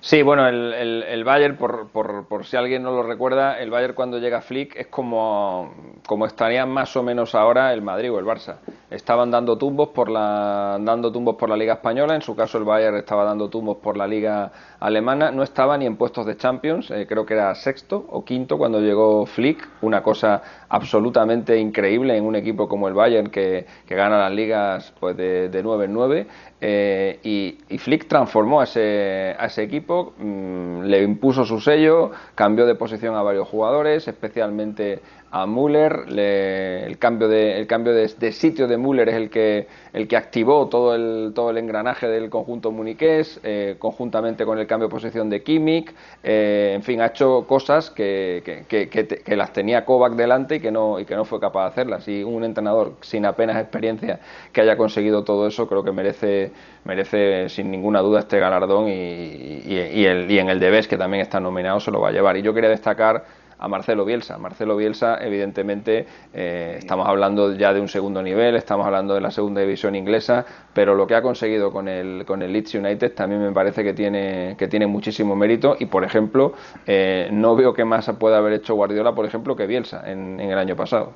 Sí, 0.00 0.22
bueno, 0.22 0.46
el, 0.46 0.72
el, 0.74 1.02
el 1.02 1.24
Bayern, 1.24 1.56
por, 1.56 1.88
por, 1.88 2.26
por, 2.26 2.46
si 2.46 2.56
alguien 2.56 2.84
no 2.84 2.92
lo 2.92 3.02
recuerda, 3.02 3.58
el 3.58 3.68
Bayern 3.70 3.94
cuando 3.94 4.18
llega 4.18 4.40
Flick 4.40 4.76
es 4.76 4.86
como, 4.86 5.74
como 6.06 6.24
estarían 6.24 6.70
más 6.70 6.96
o 6.96 7.02
menos 7.02 7.34
ahora 7.34 7.72
el 7.72 7.82
Madrid 7.82 8.12
o 8.12 8.18
el 8.20 8.24
Barça. 8.24 8.58
Estaban 8.90 9.32
dando 9.32 9.58
tumbos 9.58 9.88
por 9.88 10.08
la 10.08 10.78
dando 10.80 11.10
tumbos 11.10 11.34
por 11.34 11.48
la 11.50 11.56
Liga 11.56 11.74
española, 11.74 12.14
en 12.14 12.22
su 12.22 12.36
caso 12.36 12.58
el 12.58 12.64
Bayern 12.64 12.96
estaba 12.96 13.24
dando 13.24 13.50
tumbos 13.50 13.78
por 13.78 13.96
la 13.96 14.06
Liga 14.06 14.52
alemana, 14.78 15.32
no 15.32 15.42
estaba 15.42 15.76
ni 15.76 15.86
en 15.86 15.96
puestos 15.96 16.24
de 16.26 16.36
Champions, 16.36 16.92
eh, 16.92 17.04
creo 17.08 17.26
que 17.26 17.34
era 17.34 17.52
sexto 17.56 18.06
o 18.08 18.24
quinto 18.24 18.56
cuando 18.56 18.80
llegó 18.80 19.26
Flick, 19.26 19.68
una 19.82 20.02
cosa 20.02 20.42
absolutamente 20.68 21.58
increíble 21.58 22.16
en 22.16 22.24
un 22.24 22.36
equipo 22.36 22.68
como 22.68 22.86
el 22.86 22.94
Bayern 22.94 23.30
que, 23.30 23.66
que 23.84 23.94
gana 23.96 24.16
las 24.18 24.32
ligas 24.32 24.94
pues 25.00 25.16
de, 25.16 25.48
de 25.48 25.62
9 25.62 25.84
en 25.86 25.92
9 25.92 26.26
eh, 26.60 27.20
y, 27.22 27.78
Flick 27.78 28.08
transformó 28.08 28.60
a 28.60 28.64
ese, 28.64 29.36
a 29.38 29.46
ese 29.46 29.62
equipo, 29.62 29.87
mm, 29.88 30.82
le 30.82 31.02
impuso 31.02 31.44
su 31.44 31.60
sello, 31.60 32.10
cambió 32.34 32.66
de 32.66 32.74
posición 32.74 33.14
a 33.16 33.22
varios 33.22 33.48
jugadores, 33.48 34.06
especialmente 34.06 35.00
a 35.30 35.46
Müller, 35.46 36.04
el 36.08 36.98
cambio, 36.98 37.28
de, 37.28 37.58
el 37.58 37.66
cambio 37.66 37.92
de, 37.92 38.32
sitio 38.32 38.66
de 38.66 38.78
Müller 38.78 39.10
es 39.10 39.14
el 39.14 39.30
que, 39.30 39.66
el 39.92 40.08
que 40.08 40.16
activó 40.16 40.68
todo 40.68 40.94
el, 40.94 41.32
todo 41.34 41.50
el 41.50 41.58
engranaje 41.58 42.08
del 42.08 42.30
conjunto 42.30 42.70
muniqués, 42.70 43.38
eh, 43.42 43.76
conjuntamente 43.78 44.46
con 44.46 44.58
el 44.58 44.66
cambio 44.66 44.88
de 44.88 44.92
posición 44.92 45.28
de 45.28 45.42
Kimmich, 45.42 45.92
eh, 46.22 46.72
en 46.74 46.82
fin, 46.82 47.00
ha 47.02 47.06
hecho 47.06 47.44
cosas 47.46 47.90
que, 47.90 48.64
que, 48.68 49.36
las 49.36 49.52
tenía 49.52 49.84
Kovac 49.84 50.14
delante 50.14 50.56
y 50.56 50.60
que, 50.60 50.70
no, 50.70 50.98
y 50.98 51.04
que 51.04 51.14
no 51.14 51.24
fue 51.24 51.38
capaz 51.40 51.64
de 51.64 51.68
hacerlas. 51.68 52.08
Y 52.08 52.24
un 52.24 52.44
entrenador 52.44 52.94
sin 53.02 53.26
apenas 53.26 53.56
experiencia 53.56 54.20
que 54.52 54.62
haya 54.62 54.76
conseguido 54.76 55.24
todo 55.24 55.46
eso, 55.46 55.68
creo 55.68 55.84
que 55.84 55.92
merece, 55.92 56.52
merece 56.84 57.48
sin 57.50 57.70
ninguna 57.70 58.00
duda 58.00 58.20
este 58.20 58.38
galardón 58.38 58.88
y, 58.88 59.62
y, 59.66 60.04
el, 60.06 60.30
y 60.30 60.38
en 60.38 60.48
el 60.48 60.58
Debes, 60.58 60.88
que 60.88 60.96
también 60.96 61.20
está 61.20 61.38
nominado, 61.38 61.80
se 61.80 61.90
lo 61.90 62.00
va 62.00 62.08
a 62.08 62.12
llevar. 62.12 62.36
Y 62.38 62.42
yo 62.42 62.54
quería 62.54 62.70
destacar 62.70 63.24
a 63.58 63.68
Marcelo 63.68 64.04
Bielsa. 64.04 64.38
Marcelo 64.38 64.76
Bielsa, 64.76 65.18
evidentemente, 65.20 66.06
eh, 66.32 66.76
estamos 66.78 67.08
hablando 67.08 67.54
ya 67.54 67.72
de 67.72 67.80
un 67.80 67.88
segundo 67.88 68.22
nivel, 68.22 68.56
estamos 68.56 68.86
hablando 68.86 69.14
de 69.14 69.20
la 69.20 69.30
segunda 69.30 69.60
división 69.60 69.94
inglesa, 69.94 70.46
pero 70.72 70.94
lo 70.94 71.06
que 71.06 71.14
ha 71.14 71.22
conseguido 71.22 71.72
con 71.72 71.88
el, 71.88 72.24
con 72.24 72.42
el 72.42 72.52
Leeds 72.52 72.74
United 72.74 73.14
también 73.14 73.42
me 73.42 73.52
parece 73.52 73.82
que 73.82 73.94
tiene, 73.94 74.54
que 74.56 74.68
tiene 74.68 74.86
muchísimo 74.86 75.34
mérito 75.34 75.76
y, 75.78 75.86
por 75.86 76.04
ejemplo, 76.04 76.54
eh, 76.86 77.28
no 77.32 77.56
veo 77.56 77.74
que 77.74 77.84
más 77.84 78.08
pueda 78.18 78.38
haber 78.38 78.54
hecho 78.54 78.74
Guardiola, 78.74 79.14
por 79.14 79.26
ejemplo, 79.26 79.56
que 79.56 79.66
Bielsa 79.66 80.10
en, 80.10 80.40
el 80.40 80.56
año 80.56 80.76
pasado. 80.76 81.12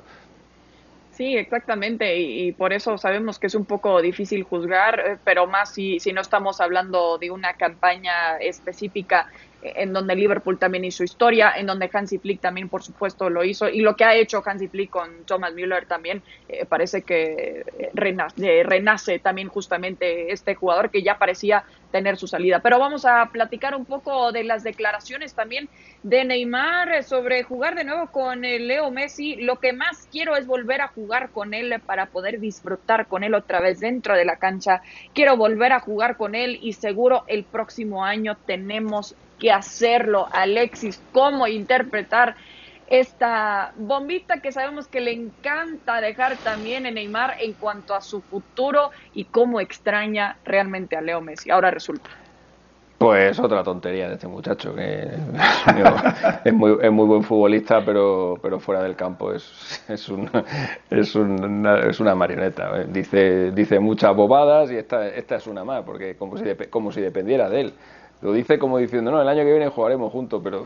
Sí, 1.11 1.37
exactamente, 1.37 2.17
y, 2.17 2.51
por 2.53 2.73
eso 2.73 2.97
sabemos 2.97 3.37
que 3.37 3.45
es 3.47 3.55
un 3.55 3.65
poco 3.65 4.01
difícil 4.01 4.43
juzgar, 4.43 4.99
eh, 4.99 5.17
pero 5.23 5.45
más 5.45 5.73
si, 5.73 5.99
si 5.99 6.11
no 6.11 6.21
estamos 6.21 6.59
hablando 6.59 7.19
de 7.19 7.29
una 7.29 7.53
campaña 7.53 8.37
específica 8.39 9.27
en 9.63 9.93
donde 9.93 10.15
Liverpool 10.15 10.57
también 10.57 10.85
hizo 10.85 11.03
historia, 11.03 11.53
en 11.55 11.65
donde 11.65 11.89
Hansi 11.91 12.17
Flick 12.17 12.41
también, 12.41 12.69
por 12.69 12.83
supuesto, 12.83 13.29
lo 13.29 13.43
hizo, 13.43 13.69
y 13.69 13.81
lo 13.81 13.95
que 13.95 14.03
ha 14.03 14.15
hecho 14.15 14.43
Hansi 14.45 14.67
Flick 14.67 14.89
con 14.89 15.23
Thomas 15.25 15.53
Müller 15.53 15.85
también, 15.85 16.21
eh, 16.49 16.65
parece 16.65 17.03
que 17.03 17.63
eh, 17.77 17.89
renace, 17.93 18.63
renace, 18.63 19.19
también 19.19 19.47
justamente 19.47 20.31
este 20.31 20.55
jugador 20.55 20.89
que 20.89 21.03
ya 21.03 21.17
parecía 21.17 21.63
tener 21.93 22.17
su 22.17 22.27
salida. 22.27 22.59
Pero 22.59 22.79
vamos 22.79 23.05
a 23.05 23.29
platicar 23.31 23.75
un 23.75 23.85
poco 23.85 24.31
de 24.31 24.43
las 24.43 24.63
declaraciones 24.63 25.35
también 25.35 25.69
de 26.01 26.25
Neymar 26.25 27.03
sobre 27.03 27.43
jugar 27.43 27.75
de 27.75 27.83
nuevo 27.83 28.07
con 28.07 28.41
Leo 28.41 28.89
Messi. 28.89 29.35
Lo 29.35 29.59
que 29.59 29.73
más 29.73 30.07
quiero 30.11 30.35
es 30.35 30.47
volver 30.47 30.81
a 30.81 30.87
jugar 30.87 31.29
con 31.29 31.53
él 31.53 31.79
para 31.85 32.07
poder 32.07 32.39
disfrutar 32.39 33.05
con 33.05 33.23
él 33.23 33.35
otra 33.35 33.61
vez 33.61 33.79
dentro 33.79 34.15
de 34.15 34.25
la 34.25 34.37
cancha. 34.37 34.81
Quiero 35.13 35.37
volver 35.37 35.71
a 35.71 35.81
jugar 35.81 36.17
con 36.17 36.33
él 36.33 36.57
y 36.63 36.73
seguro 36.73 37.25
el 37.27 37.43
próximo 37.43 38.03
año 38.03 38.37
tenemos 38.47 39.15
que 39.39 39.51
hacerlo, 39.51 40.27
Alexis, 40.31 40.99
cómo 41.11 41.47
interpretar 41.47 42.35
esta 42.87 43.73
bombita 43.77 44.41
que 44.41 44.51
sabemos 44.51 44.87
que 44.87 45.01
le 45.01 45.11
encanta 45.11 46.01
dejar 46.01 46.37
también 46.37 46.85
en 46.85 46.95
Neymar 46.95 47.35
en 47.39 47.53
cuanto 47.53 47.95
a 47.95 48.01
su 48.01 48.21
futuro 48.21 48.91
y 49.13 49.25
cómo 49.25 49.59
extraña 49.59 50.37
realmente 50.45 50.95
a 50.95 51.01
Leo 51.01 51.21
Messi. 51.21 51.49
Ahora 51.49 51.71
resulta. 51.71 52.09
Pues 53.03 53.37
otra 53.37 53.63
tontería 53.65 54.07
de 54.07 54.13
este 54.13 54.29
muchacho, 54.29 54.73
que 54.73 55.09
es 56.45 56.53
muy, 56.53 56.77
es 56.81 56.89
muy 56.89 57.05
buen 57.05 57.21
futbolista, 57.21 57.83
pero, 57.83 58.39
pero 58.41 58.61
fuera 58.61 58.81
del 58.81 58.95
campo 58.95 59.33
es, 59.33 59.83
es, 59.89 60.09
es, 60.89 61.15
una, 61.15 61.79
es 61.79 61.99
una 61.99 62.15
marioneta. 62.15 62.85
Dice, 62.85 63.51
dice 63.51 63.79
muchas 63.79 64.15
bobadas 64.15 64.71
y 64.71 64.77
esta, 64.77 65.05
esta 65.05 65.35
es 65.35 65.47
una 65.47 65.65
más, 65.65 65.83
porque 65.83 66.15
como 66.15 66.37
si, 66.37 66.45
como 66.69 66.93
si 66.93 67.01
dependiera 67.01 67.49
de 67.49 67.59
él. 67.59 67.73
Lo 68.23 68.31
dice 68.31 68.57
como 68.57 68.77
diciendo, 68.77 69.11
no, 69.11 69.21
el 69.21 69.27
año 69.27 69.43
que 69.43 69.51
viene 69.51 69.67
jugaremos 69.67 70.09
juntos, 70.09 70.39
pero, 70.41 70.63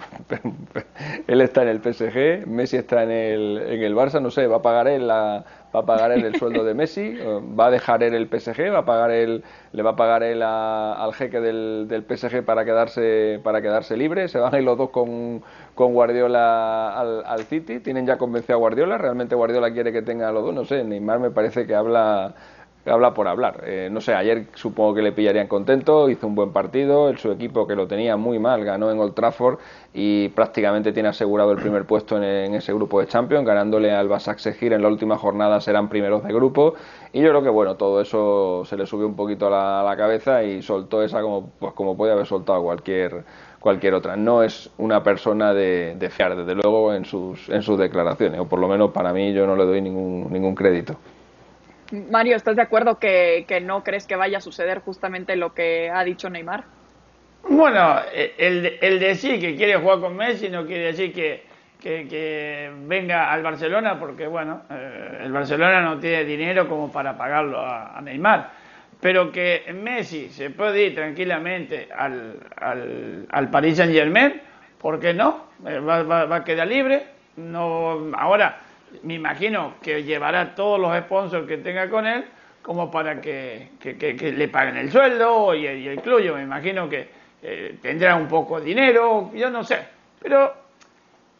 él 1.27 1.41
está 1.41 1.63
en 1.63 1.69
el 1.69 1.81
PSG, 1.81 2.45
Messi 2.45 2.77
está 2.77 3.01
en 3.01 3.09
el, 3.09 3.57
en 3.57 3.81
el 3.81 3.95
Barça, 3.95 4.21
no 4.21 4.29
sé, 4.29 4.45
va 4.45 4.57
a 4.57 4.61
pagar 4.61 4.87
él 4.87 5.07
la, 5.07 5.43
va 5.75 5.79
a 5.79 5.85
pagar 5.87 6.11
él 6.11 6.23
el 6.23 6.35
sueldo 6.35 6.63
de 6.63 6.75
Messi, 6.75 7.17
va 7.59 7.65
a 7.65 7.71
dejar 7.71 8.03
él 8.03 8.13
el 8.13 8.27
PSG, 8.27 8.71
va 8.71 8.79
a 8.79 8.85
pagar 8.85 9.09
él, 9.09 9.43
le 9.71 9.81
va 9.81 9.91
a 9.91 9.95
pagar 9.95 10.21
él 10.21 10.43
al 10.43 11.11
jeque 11.15 11.41
del, 11.41 11.87
del, 11.87 12.03
PSG 12.03 12.43
para 12.43 12.63
quedarse, 12.63 13.39
para 13.43 13.59
quedarse 13.59 13.97
libre, 13.97 14.27
se 14.27 14.37
van 14.37 14.53
a 14.53 14.59
ir 14.59 14.63
los 14.63 14.77
dos 14.77 14.91
con, 14.91 15.41
con 15.73 15.95
Guardiola 15.95 16.89
al, 16.89 17.25
al 17.25 17.39
City, 17.45 17.79
tienen 17.79 18.05
ya 18.05 18.19
convencido 18.19 18.53
a 18.53 18.59
Guardiola, 18.59 18.99
realmente 18.99 19.33
Guardiola 19.33 19.73
quiere 19.73 19.91
que 19.91 20.03
tenga 20.03 20.29
a 20.29 20.31
los 20.31 20.43
dos, 20.43 20.53
no 20.53 20.63
sé, 20.63 20.83
Neymar 20.83 21.19
me 21.19 21.31
parece 21.31 21.65
que 21.65 21.73
habla 21.73 22.35
habla 22.89 23.13
por 23.13 23.27
hablar. 23.27 23.63
Eh, 23.65 23.89
no 23.91 24.01
sé, 24.01 24.13
ayer 24.13 24.47
supongo 24.55 24.95
que 24.95 25.01
le 25.01 25.11
pillarían 25.11 25.47
contento, 25.47 26.09
hizo 26.09 26.27
un 26.27 26.35
buen 26.35 26.51
partido, 26.51 27.15
su 27.17 27.31
equipo 27.31 27.67
que 27.67 27.75
lo 27.75 27.87
tenía 27.87 28.17
muy 28.17 28.39
mal 28.39 28.63
ganó 28.63 28.91
en 28.91 28.99
Old 28.99 29.13
Trafford 29.13 29.59
y 29.93 30.29
prácticamente 30.29 30.91
tiene 30.93 31.09
asegurado 31.09 31.51
el 31.51 31.57
primer 31.57 31.85
puesto 31.85 32.21
en, 32.21 32.53
ese 32.53 32.73
grupo 32.73 32.99
de 32.99 33.07
Champions, 33.07 33.45
ganándole 33.45 33.91
al 33.91 34.07
Basaksehir 34.07 34.73
en 34.73 34.81
la 34.81 34.87
última 34.87 35.17
jornada 35.17 35.59
serán 35.61 35.89
primeros 35.89 36.23
de 36.23 36.33
grupo 36.33 36.75
y 37.13 37.21
yo 37.21 37.29
creo 37.29 37.43
que 37.43 37.49
bueno, 37.49 37.75
todo 37.75 38.01
eso 38.01 38.63
se 38.65 38.77
le 38.77 38.85
subió 38.85 39.07
un 39.07 39.15
poquito 39.15 39.47
a 39.47 39.83
la, 39.83 39.97
cabeza 39.97 40.43
y 40.43 40.61
soltó 40.61 41.01
esa 41.01 41.21
como 41.21 41.49
pues 41.59 41.73
como 41.73 41.97
puede 41.97 42.11
haber 42.11 42.27
soltado 42.27 42.61
cualquier 42.61 43.23
cualquier 43.59 43.95
otra. 43.95 44.15
No 44.15 44.43
es 44.43 44.69
una 44.77 45.01
persona 45.03 45.53
de, 45.53 45.95
de 45.97 46.09
fiar, 46.09 46.35
desde 46.35 46.53
luego, 46.53 46.93
en 46.93 47.03
sus, 47.05 47.49
en 47.49 47.63
sus 47.63 47.77
declaraciones, 47.77 48.39
o 48.39 48.45
por 48.45 48.59
lo 48.59 48.67
menos 48.67 48.91
para 48.91 49.11
mí 49.11 49.33
yo 49.33 49.47
no 49.47 49.55
le 49.55 49.65
doy 49.65 49.81
ningún, 49.81 50.31
ningún 50.31 50.55
crédito. 50.55 50.95
Mario, 51.91 52.35
¿estás 52.35 52.55
de 52.55 52.61
acuerdo 52.61 52.99
que, 52.99 53.45
no 53.63 53.83
crees 53.83 54.05
que 54.05 54.15
vaya 54.15 54.39
a 54.39 54.41
suceder 54.41 54.79
justamente 54.79 55.35
lo 55.35 55.53
que 55.53 55.89
ha 55.89 56.03
dicho 56.03 56.29
Neymar? 56.29 56.63
Bueno, 57.49 57.99
el, 58.13 58.99
decir 58.99 59.39
que 59.39 59.55
quiere 59.55 59.77
jugar 59.77 59.99
con 59.99 60.15
Messi 60.15 60.49
no 60.49 60.65
quiere 60.65 60.85
decir 60.85 61.13
que, 61.13 61.43
que, 61.79 62.71
venga 62.85 63.31
al 63.31 63.41
Barcelona, 63.41 63.97
porque 63.99 64.27
bueno, 64.27 64.63
eh, 64.69 65.21
el 65.23 65.31
Barcelona 65.31 65.81
no 65.81 65.99
tiene 65.99 66.25
dinero 66.25 66.67
como 66.67 66.91
para 66.91 67.17
pagarlo 67.17 67.59
a, 67.59 67.99
Neymar. 68.01 68.51
Pero 68.99 69.31
que 69.31 69.63
Messi 69.73 70.29
se 70.29 70.49
puede 70.49 70.87
ir 70.87 70.95
tranquilamente 70.95 71.87
al, 71.95 72.39
al, 72.57 73.27
al 73.29 73.49
Paris 73.49 73.77
Saint 73.77 73.93
Germain, 73.93 74.41
¿por 74.79 74.99
qué 74.99 75.13
no? 75.13 75.47
Eh, 75.65 75.79
va, 75.79 76.03
va 76.03 76.35
a 76.35 76.43
quedar 76.43 76.67
libre. 76.67 77.05
No, 77.37 78.11
ahora, 78.17 78.57
me 79.03 79.15
imagino 79.15 79.75
que 79.81 80.03
llevará 80.03 80.55
todos 80.55 80.79
los 80.79 80.97
sponsors 80.97 81.47
que 81.47 81.57
tenga 81.57 81.89
con 81.89 82.07
él 82.07 82.25
como 82.67 82.91
para 82.91 83.21
que, 83.21 83.69
le 84.35 84.47
paguen 84.49 84.75
el 84.75 84.91
sueldo 84.91 85.55
y, 85.55 85.65
el 85.65 86.01
club. 86.01 86.35
me 86.35 86.41
imagino 86.41 86.89
que 86.89 87.07
eh, 87.41 87.77
tendrá 87.81 88.17
un 88.17 88.27
poco 88.27 88.59
de 88.59 88.65
dinero, 88.65 89.31
yo 89.33 89.49
no 89.49 89.63
sé. 89.63 89.79
Pero 90.21 90.53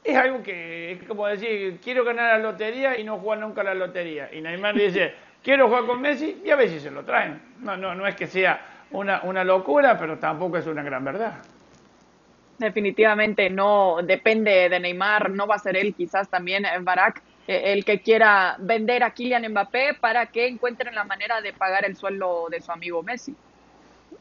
es 0.06 0.16
algo 0.16 0.42
que 0.42 0.94
es 0.94 1.04
como 1.04 1.28
decir, 1.28 1.80
quiero 1.84 2.06
ganar 2.06 2.40
la 2.40 2.52
lotería 2.52 2.98
y 2.98 3.04
no 3.04 3.18
jugar 3.18 3.40
nunca 3.40 3.62
la 3.62 3.74
lotería. 3.74 4.30
Y 4.32 4.40
Neymar 4.40 4.76
dice, 4.76 5.16
quiero 5.44 5.68
jugar 5.68 5.86
con 5.86 6.00
Messi 6.00 6.42
y 6.46 6.50
a 6.50 6.58
si 6.62 6.80
se 6.80 6.92
lo 6.92 7.04
traen. 7.04 7.42
No, 7.60 7.76
no, 7.76 7.94
no 7.94 8.08
es 8.08 8.16
que 8.16 8.28
sea 8.28 8.62
una, 8.92 9.20
una 9.24 9.44
locura, 9.44 9.98
pero 10.00 10.18
tampoco 10.18 10.58
es 10.58 10.66
una 10.66 10.82
gran 10.82 11.04
verdad. 11.04 11.34
Definitivamente 12.58 13.50
no 13.50 13.98
depende 14.02 14.70
de 14.70 14.80
Neymar, 14.80 15.30
no 15.30 15.46
va 15.46 15.56
a 15.56 15.60
ser 15.60 15.76
él, 15.76 15.94
quizás 15.94 16.30
también 16.30 16.66
Barak 16.82 17.22
el 17.48 17.86
que 17.86 18.02
quiera 18.02 18.56
vender 18.60 19.04
a 19.04 19.12
Kylian 19.12 19.50
Mbappé 19.50 19.96
para 20.00 20.28
que 20.28 20.48
encuentren 20.48 20.94
la 20.94 21.04
manera 21.04 21.42
de 21.42 21.54
pagar 21.54 21.86
el 21.86 21.96
sueldo 21.96 22.48
de 22.52 22.62
su 22.62 22.72
amigo 22.72 23.02
Messi. 23.04 23.36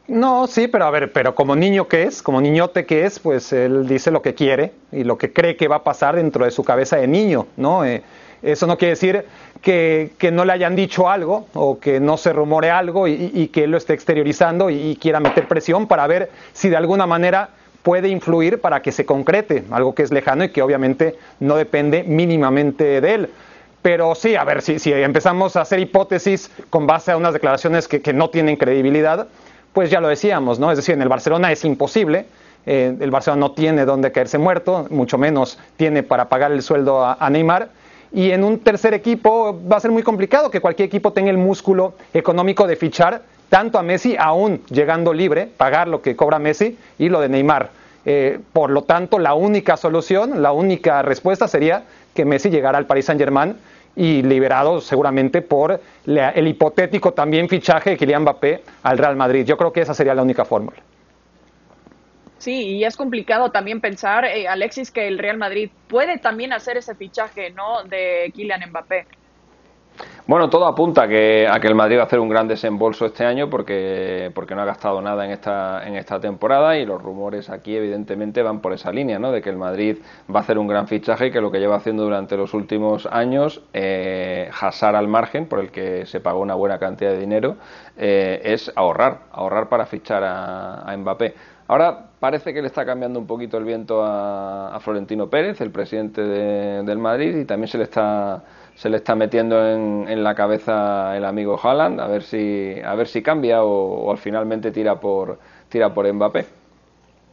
No, 0.09 0.47
sí, 0.47 0.69
pero 0.69 0.85
a 0.85 0.91
ver, 0.91 1.13
pero 1.13 1.35
como 1.35 1.57
niño 1.57 1.89
que 1.89 2.05
es, 2.05 2.23
como 2.23 2.41
niñote 2.41 2.87
que 2.87 3.05
es, 3.05 3.19
pues 3.19 3.53
él 3.53 3.89
dice 3.89 4.13
lo 4.13 4.23
que 4.23 4.35
quiere 4.35 4.73
y 4.93 5.03
lo 5.03 5.19
que 5.19 5.33
cree 5.33 5.57
que 5.57 5.67
va 5.67 5.77
a 5.77 5.85
pasar 5.85 6.15
dentro 6.15 6.45
de 6.45 6.53
su 6.53 6.63
cabeza 6.63 6.97
de 6.97 7.09
niño, 7.09 7.49
¿no? 7.57 7.85
Eh, 7.85 8.05
eso 8.43 8.69
no 8.69 8.79
quiere 8.79 8.91
decir 8.91 9.25
que, 9.61 10.13
no 10.33 10.45
le 10.45 10.53
hayan 10.53 10.77
dicho 10.77 11.11
algo 11.11 11.49
o 11.55 11.81
que 11.81 11.99
no 11.99 12.17
se 12.17 12.33
rumore 12.33 12.71
algo 12.71 13.09
y, 13.09 13.49
que 13.49 13.65
él 13.65 13.73
lo 13.73 13.79
esté 13.79 13.95
exteriorizando 13.95 14.71
y 14.71 14.97
quiera 15.01 15.19
meter 15.19 15.49
presión 15.49 15.89
para 15.89 16.07
ver 16.07 16.31
si 16.53 16.69
de 16.69 16.77
alguna 16.77 17.07
manera 17.07 17.49
puede 17.87 18.09
influir 18.09 18.61
para 18.61 18.83
que 18.83 18.91
se 18.91 19.07
concrete, 19.07 19.63
algo 19.71 19.95
que 19.95 20.03
es 20.03 20.11
lejano 20.11 20.43
y 20.43 20.49
que 20.49 20.61
obviamente 20.61 21.15
no 21.39 21.55
depende 21.55 22.03
mínimamente 22.03 23.01
de 23.01 23.15
él. 23.15 23.31
Pero 23.81 24.17
sí, 24.17 24.35
a 24.35 24.43
ver, 24.43 24.61
si, 24.61 24.93
empezamos 24.93 25.55
a 25.55 25.61
hacer 25.61 25.79
hipótesis 25.79 26.51
con 26.69 26.89
base 26.89 27.13
a 27.13 27.17
unas 27.17 27.33
declaraciones 27.33 27.87
que, 27.87 28.13
no 28.13 28.29
tienen 28.31 28.57
credibilidad, 28.57 29.29
pues 29.73 29.89
ya 29.89 30.01
lo 30.01 30.09
decíamos, 30.09 30.59
¿no? 30.59 30.73
Es 30.73 30.79
decir, 30.79 30.97
en 30.97 31.03
el 31.03 31.09
Barcelona 31.09 31.53
es 31.53 31.65
imposible, 31.65 32.27
eh, 32.67 32.93
el 32.99 33.11
Barcelona 33.13 33.39
no 33.39 33.53
tiene 33.53 33.85
dónde 33.85 34.11
caerse 34.11 34.39
muerto, 34.39 34.89
mucho 34.91 35.17
menos 35.17 35.57
tiene 35.77 36.03
para 36.03 36.29
pagar 36.29 36.51
el 36.51 36.63
sueldo 36.63 37.07
a, 37.07 37.31
Neymar. 37.31 37.69
Y 38.11 38.33
en 38.33 38.43
un 38.43 38.59
tercer 38.59 38.95
equipo 38.95 39.57
va 39.71 39.77
a 39.77 39.81
ser 39.81 39.93
muy 39.93 40.03
complicado 40.03 40.51
que 40.51 40.61
cualquier 40.61 40.89
equipo 40.89 41.13
tenga 41.13 41.31
el 41.31 41.39
músculo 41.39 41.95
económico 42.13 42.67
de 42.67 42.75
fichar 42.75 43.23
tanto 43.57 43.79
a 43.79 43.83
Messi, 43.83 44.17
aún 44.19 44.61
llegando 44.67 45.15
libre, 45.15 45.47
pagar 45.47 45.89
lo 45.89 46.03
que 46.03 46.15
cobra 46.15 46.39
Messi 46.39 46.77
y 46.99 47.09
lo 47.09 47.23
de 47.23 47.31
Neymar. 47.31 47.71
Eh, 48.05 48.39
por 48.53 48.69
lo 48.69 48.83
tanto, 48.83 49.19
la 49.19 49.33
única 49.33 49.79
solución, 49.79 50.43
la 50.43 50.53
única 50.53 51.01
respuesta 51.01 51.49
sería 51.49 51.85
que 52.15 52.27
Messi 52.27 52.51
llegara 52.51 52.77
al 52.77 52.85
Paris 52.85 53.07
Saint-Germain 53.07 53.57
y 53.97 54.21
liberado 54.21 54.83
seguramente 54.83 55.41
por 55.41 55.81
el 56.05 56.49
hipotético 56.49 57.15
también 57.15 57.49
fichaje 57.49 57.89
de 57.89 57.97
Kylian 57.97 58.25
Mbappé 58.25 58.63
al 58.83 58.99
Real 58.99 59.17
Madrid. 59.17 59.47
Yo 59.47 59.57
creo 59.57 59.73
que 59.73 59.81
esa 59.81 59.95
sería 59.95 60.15
la 60.15 60.21
única 60.21 60.45
fórmula. 60.45 60.77
Sí, 62.37 62.77
y 62.77 62.85
es 62.85 62.95
complicado 62.95 63.53
también 63.53 63.81
pensar, 63.81 64.27
eh, 64.27 64.47
Alexis, 64.47 64.91
que 64.91 65.09
el 65.09 65.17
Real 65.17 65.39
Madrid 65.39 65.71
puede 65.89 66.19
también 66.19 66.53
hacer 66.53 66.77
ese 66.77 66.95
fichaje, 66.95 67.53
¿no? 67.53 67.85
De 67.85 68.31
Kylian 68.35 68.69
Mbappé. 68.69 69.07
Bueno, 70.27 70.51
todo 70.51 70.67
apunta 70.67 71.05
a 71.05 71.09
que, 71.09 71.47
a 71.49 71.61
que 71.61 71.69
el 71.69 71.77
Madrid 71.77 71.99
va 71.99 72.03
a 72.03 72.07
hacer 72.07 72.19
un 72.19 72.29
gran 72.29 72.49
desembolso 72.49 73.07
este 73.07 73.25
año 73.25 73.49
porque, 73.49 74.33
porque 74.35 74.57
no 74.57 74.63
ha 74.63 74.65
gastado 74.65 75.01
nada 75.01 75.25
en 75.25 75.31
esta, 75.31 75.87
en 75.87 75.95
esta 75.95 76.19
temporada 76.19 76.77
y 76.77 76.85
los 76.85 77.01
rumores 77.01 77.49
aquí 77.49 77.77
evidentemente 77.77 78.43
van 78.43 78.61
por 78.61 78.73
esa 78.73 78.91
línea, 78.91 79.21
¿no? 79.21 79.31
De 79.31 79.41
que 79.41 79.51
el 79.51 79.57
Madrid 79.57 79.99
va 80.29 80.41
a 80.41 80.43
hacer 80.43 80.59
un 80.59 80.67
gran 80.67 80.89
fichaje 80.89 81.29
y 81.29 81.31
que 81.31 81.41
lo 81.41 81.53
que 81.53 81.61
lleva 81.61 81.77
haciendo 81.77 82.03
durante 82.03 82.37
los 82.37 82.55
últimos 82.55 83.07
años, 83.07 83.63
eh, 83.73 84.49
jasar 84.53 84.97
al 84.97 85.07
margen, 85.07 85.47
por 85.47 85.61
el 85.61 85.71
que 85.71 86.07
se 86.07 86.19
pagó 86.19 86.41
una 86.41 86.57
buena 86.57 86.81
cantidad 86.81 87.13
de 87.13 87.19
dinero, 87.19 87.57
eh, 87.97 88.41
es 88.43 88.73
ahorrar, 88.75 89.21
ahorrar 89.31 89.69
para 89.69 89.87
fichar 89.87 90.25
a, 90.25 90.81
a 90.81 90.97
Mbappé. 90.97 91.35
Ahora 91.69 92.07
parece 92.21 92.55
que 92.55 92.63
le 92.63 92.69
está 92.69 92.85
cambiando 92.85 93.19
un 93.19 93.27
poquito 93.27 93.59
el 93.59 93.65
viento 93.65 94.03
a, 94.05 94.79
Florentino 94.81 95.29
Pérez, 95.29 95.61
el 95.61 95.71
presidente 95.71 96.23
del 96.23 96.99
Madrid, 96.99 97.37
y 97.37 97.45
también 97.45 97.69
se 97.69 97.79
le 97.79 97.85
está 97.85 98.43
se 98.77 98.91
le 98.91 98.99
está 98.99 99.15
metiendo 99.15 99.67
en, 99.67 100.23
la 100.23 100.35
cabeza 100.35 101.17
el 101.17 101.25
amigo 101.25 101.59
Haaland, 101.61 101.99
a 101.99 102.07
ver 102.07 102.23
si 102.23 102.77
a 102.85 102.95
ver 102.95 103.09
si 103.09 103.23
cambia 103.23 103.65
o, 103.65 104.11
al 104.11 104.19
finalmente 104.19 104.71
tira 104.71 105.01
por 105.01 105.39
tira 105.69 105.93
por 105.93 106.13
Mbappé. 106.13 106.45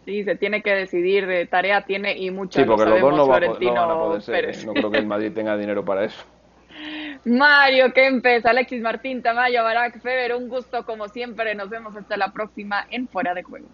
Sí, 0.06 0.24
se 0.24 0.36
tiene 0.36 0.62
que 0.62 0.74
decidir, 0.74 1.28
de 1.28 1.46
tarea 1.46 1.82
tiene 1.82 2.18
y 2.18 2.32
mucha. 2.32 2.62
Sí, 2.62 2.66
porque 2.66 2.90
los 2.90 3.02
dos 3.02 3.16
no, 3.16 3.28
van 3.28 3.44
a 3.44 3.94
poder 3.94 4.22
ser. 4.22 4.66
No 4.66 4.74
creo 4.74 4.92
que 4.92 4.98
el 4.98 5.06
Madrid 5.06 5.32
tenga 5.34 5.58
dinero 5.58 5.84
para 5.84 6.06
eso. 6.06 6.24
Mario 7.26 7.94
Kempes, 7.94 8.46
Alexis 8.46 8.82
Martín 8.82 9.22
Tamayo, 9.22 9.64
Barack 9.64 10.02
Feber, 10.02 10.36
un 10.36 10.50
gusto 10.50 10.86
como 10.86 11.08
siempre. 11.10 11.56
Nos 11.56 11.70
vemos 11.70 11.96
hasta 11.96 12.18
la 12.18 12.32
próxima 12.32 12.86
en 12.90 13.08
Fuera 13.08 13.34
de 13.34 13.44
Juego. 13.44 13.68